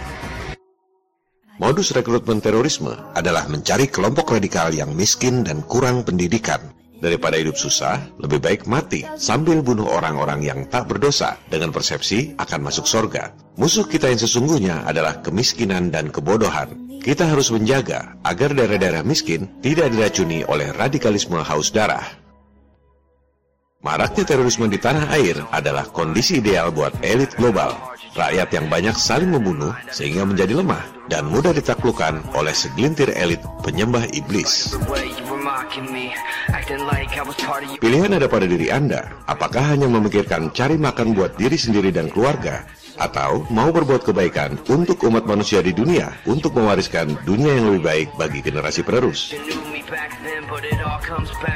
Modus 1.58 1.94
rekrutmen 1.98 2.42
terorisme 2.46 2.94
adalah 3.18 3.50
mencari 3.50 3.90
kelompok 3.90 4.38
radikal 4.38 4.70
yang 4.70 4.94
miskin 4.94 5.42
dan 5.42 5.66
kurang 5.66 6.06
pendidikan 6.06 6.62
Daripada 7.04 7.36
hidup 7.36 7.60
susah, 7.60 8.00
lebih 8.18 8.40
baik 8.40 8.62
mati 8.72 9.04
sambil 9.20 9.60
bunuh 9.60 9.86
orang-orang 9.86 10.40
yang 10.42 10.60
tak 10.72 10.88
berdosa 10.88 11.36
dengan 11.52 11.76
persepsi 11.76 12.40
akan 12.40 12.72
masuk 12.72 12.88
sorga. 12.88 13.36
Musuh 13.60 13.84
kita 13.88 14.08
yang 14.08 14.20
sesungguhnya 14.20 14.88
adalah 14.88 15.20
kemiskinan 15.20 15.92
dan 15.92 16.08
kebodohan. 16.08 16.72
Kita 17.04 17.30
harus 17.30 17.54
menjaga 17.54 18.18
agar 18.26 18.58
daerah-daerah 18.58 19.06
miskin 19.06 19.46
tidak 19.62 19.94
diracuni 19.94 20.42
oleh 20.48 20.74
radikalisme 20.74 21.38
haus 21.38 21.70
darah. 21.70 22.26
Maraknya 23.86 24.26
terorisme 24.26 24.66
di 24.66 24.82
tanah 24.82 25.14
air 25.14 25.38
adalah 25.54 25.86
kondisi 25.86 26.42
ideal 26.42 26.74
buat 26.74 26.98
elit 27.06 27.38
global. 27.38 27.78
Rakyat 28.18 28.50
yang 28.50 28.66
banyak 28.66 28.98
saling 28.98 29.30
membunuh 29.30 29.78
sehingga 29.94 30.26
menjadi 30.26 30.58
lemah 30.58 30.82
dan 31.06 31.30
mudah 31.30 31.54
ditaklukkan 31.54 32.34
oleh 32.34 32.56
segelintir 32.58 33.14
elit 33.14 33.46
penyembah 33.62 34.10
iblis. 34.10 34.74
Pilihan 37.82 38.12
ada 38.14 38.28
pada 38.30 38.46
diri 38.46 38.70
Anda. 38.70 39.10
Apakah 39.26 39.76
hanya 39.76 39.90
memikirkan 39.90 40.54
cari 40.54 40.78
makan 40.78 41.18
buat 41.18 41.34
diri 41.36 41.58
sendiri 41.58 41.90
dan 41.90 42.08
keluarga? 42.12 42.64
Atau 42.96 43.44
mau 43.52 43.70
berbuat 43.76 44.08
kebaikan 44.08 44.56
untuk 44.72 45.04
umat 45.08 45.28
manusia 45.28 45.60
di 45.60 45.76
dunia 45.76 46.16
untuk 46.24 46.56
mewariskan 46.56 47.16
dunia 47.28 47.60
yang 47.60 47.76
lebih 47.76 47.84
baik 47.84 48.10
bagi 48.16 48.40
generasi 48.40 48.82
penerus? 48.88 49.36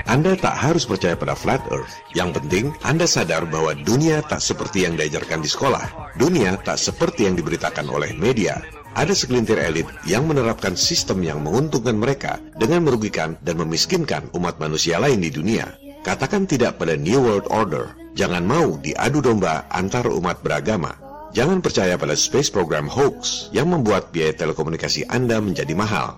Anda 0.06 0.36
tak 0.36 0.56
harus 0.60 0.84
percaya 0.84 1.16
pada 1.16 1.34
flat 1.34 1.64
earth. 1.72 1.96
Yang 2.12 2.42
penting, 2.42 2.66
Anda 2.84 3.08
sadar 3.08 3.48
bahwa 3.48 3.74
dunia 3.74 4.20
tak 4.26 4.44
seperti 4.44 4.84
yang 4.86 5.00
diajarkan 5.00 5.40
di 5.40 5.50
sekolah. 5.50 6.14
Dunia 6.20 6.60
tak 6.60 6.78
seperti 6.78 7.26
yang 7.26 7.40
diberitakan 7.40 7.88
oleh 7.88 8.12
media. 8.14 8.60
Ada 8.98 9.16
segelintir 9.16 9.62
elit 9.62 9.88
yang 10.04 10.28
menerapkan 10.28 10.76
sistem 10.76 11.24
yang 11.24 11.40
menguntungkan 11.46 11.96
mereka 11.96 12.42
dengan 12.58 12.84
merugikan 12.84 13.40
dan 13.46 13.62
memiskinkan 13.62 14.28
umat 14.36 14.60
manusia 14.60 15.00
lain 15.00 15.24
di 15.24 15.32
dunia. 15.32 15.72
Katakan 16.04 16.50
tidak 16.50 16.82
pada 16.82 17.00
New 17.00 17.22
World 17.22 17.48
Order. 17.48 17.96
Jangan 18.18 18.44
mau 18.44 18.76
diadu 18.82 19.24
domba 19.24 19.70
antar 19.72 20.10
umat 20.10 20.42
beragama. 20.44 21.09
Jangan 21.30 21.61
percaya 21.61 21.93
pada 21.93 22.17
space 22.17 22.49
program 22.49 22.89
hoax 22.89 23.53
yang 23.53 23.69
membuat 23.69 24.09
biaya 24.09 24.34
telekomunikasi 24.34 25.05
Anda 25.13 25.38
menjadi 25.38 25.77
mahal. 25.77 26.17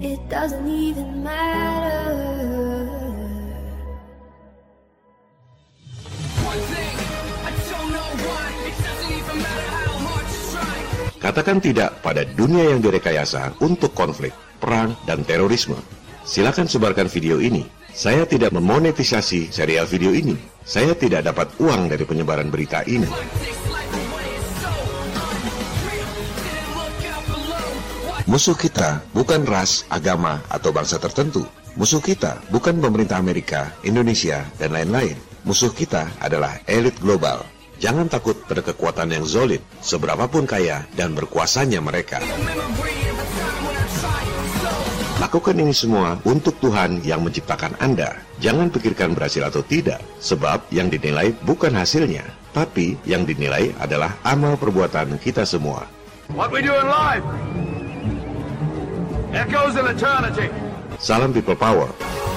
It 0.00 0.20
doesn't 0.32 0.64
even 0.64 1.20
matter. 1.20 2.16
Katakan 11.20 11.58
tidak 11.58 12.06
pada 12.06 12.22
dunia 12.22 12.70
yang 12.70 12.78
direkayasa 12.78 13.58
untuk 13.58 13.98
konflik, 13.98 14.30
perang, 14.62 14.94
dan 15.10 15.26
terorisme. 15.26 15.74
Silakan 16.22 16.70
sebarkan 16.70 17.10
video 17.10 17.42
ini. 17.42 17.66
Saya 17.90 18.24
tidak 18.30 18.54
memonetisasi 18.54 19.50
serial 19.50 19.90
video 19.90 20.14
ini. 20.14 20.38
Saya 20.62 20.94
tidak 20.94 21.26
dapat 21.26 21.50
uang 21.58 21.90
dari 21.90 22.06
penyebaran 22.06 22.46
berita 22.46 22.86
ini. 22.86 23.10
Musuh 28.26 28.58
kita 28.58 29.06
bukan 29.14 29.46
ras, 29.46 29.86
agama, 29.86 30.42
atau 30.50 30.74
bangsa 30.74 30.98
tertentu. 30.98 31.46
Musuh 31.78 32.02
kita 32.02 32.42
bukan 32.50 32.78
pemerintah 32.82 33.22
Amerika, 33.22 33.70
Indonesia, 33.86 34.42
dan 34.58 34.74
lain-lain. 34.74 35.14
Musuh 35.46 35.70
kita 35.70 36.10
adalah 36.18 36.58
elit 36.66 36.98
global 36.98 37.46
Jangan 37.76 38.08
takut 38.08 38.40
pada 38.48 38.64
kekuatan 38.64 39.12
yang 39.12 39.28
zolit, 39.28 39.60
seberapapun 39.84 40.48
kaya 40.48 40.88
dan 40.96 41.12
berkuasanya 41.12 41.84
mereka. 41.84 42.24
Lakukan 45.20 45.56
ini 45.60 45.72
semua 45.76 46.16
untuk 46.24 46.56
Tuhan 46.60 47.04
yang 47.04 47.20
menciptakan 47.24 47.76
Anda. 47.80 48.16
Jangan 48.40 48.72
pikirkan 48.72 49.12
berhasil 49.12 49.44
atau 49.44 49.60
tidak, 49.60 50.00
sebab 50.20 50.64
yang 50.72 50.88
dinilai 50.88 51.36
bukan 51.44 51.72
hasilnya, 51.72 52.24
tapi 52.56 52.96
yang 53.04 53.28
dinilai 53.28 53.72
adalah 53.76 54.16
amal 54.24 54.56
perbuatan 54.56 55.20
kita 55.20 55.44
semua. 55.44 55.84
What 56.32 56.52
we 56.52 56.64
do 56.64 56.72
in 56.72 56.88
life 56.88 57.24
echoes 59.32 59.76
in 59.76 59.86
eternity. 59.86 60.50
Salam 60.98 61.32
People 61.32 61.56
Power. 61.56 62.35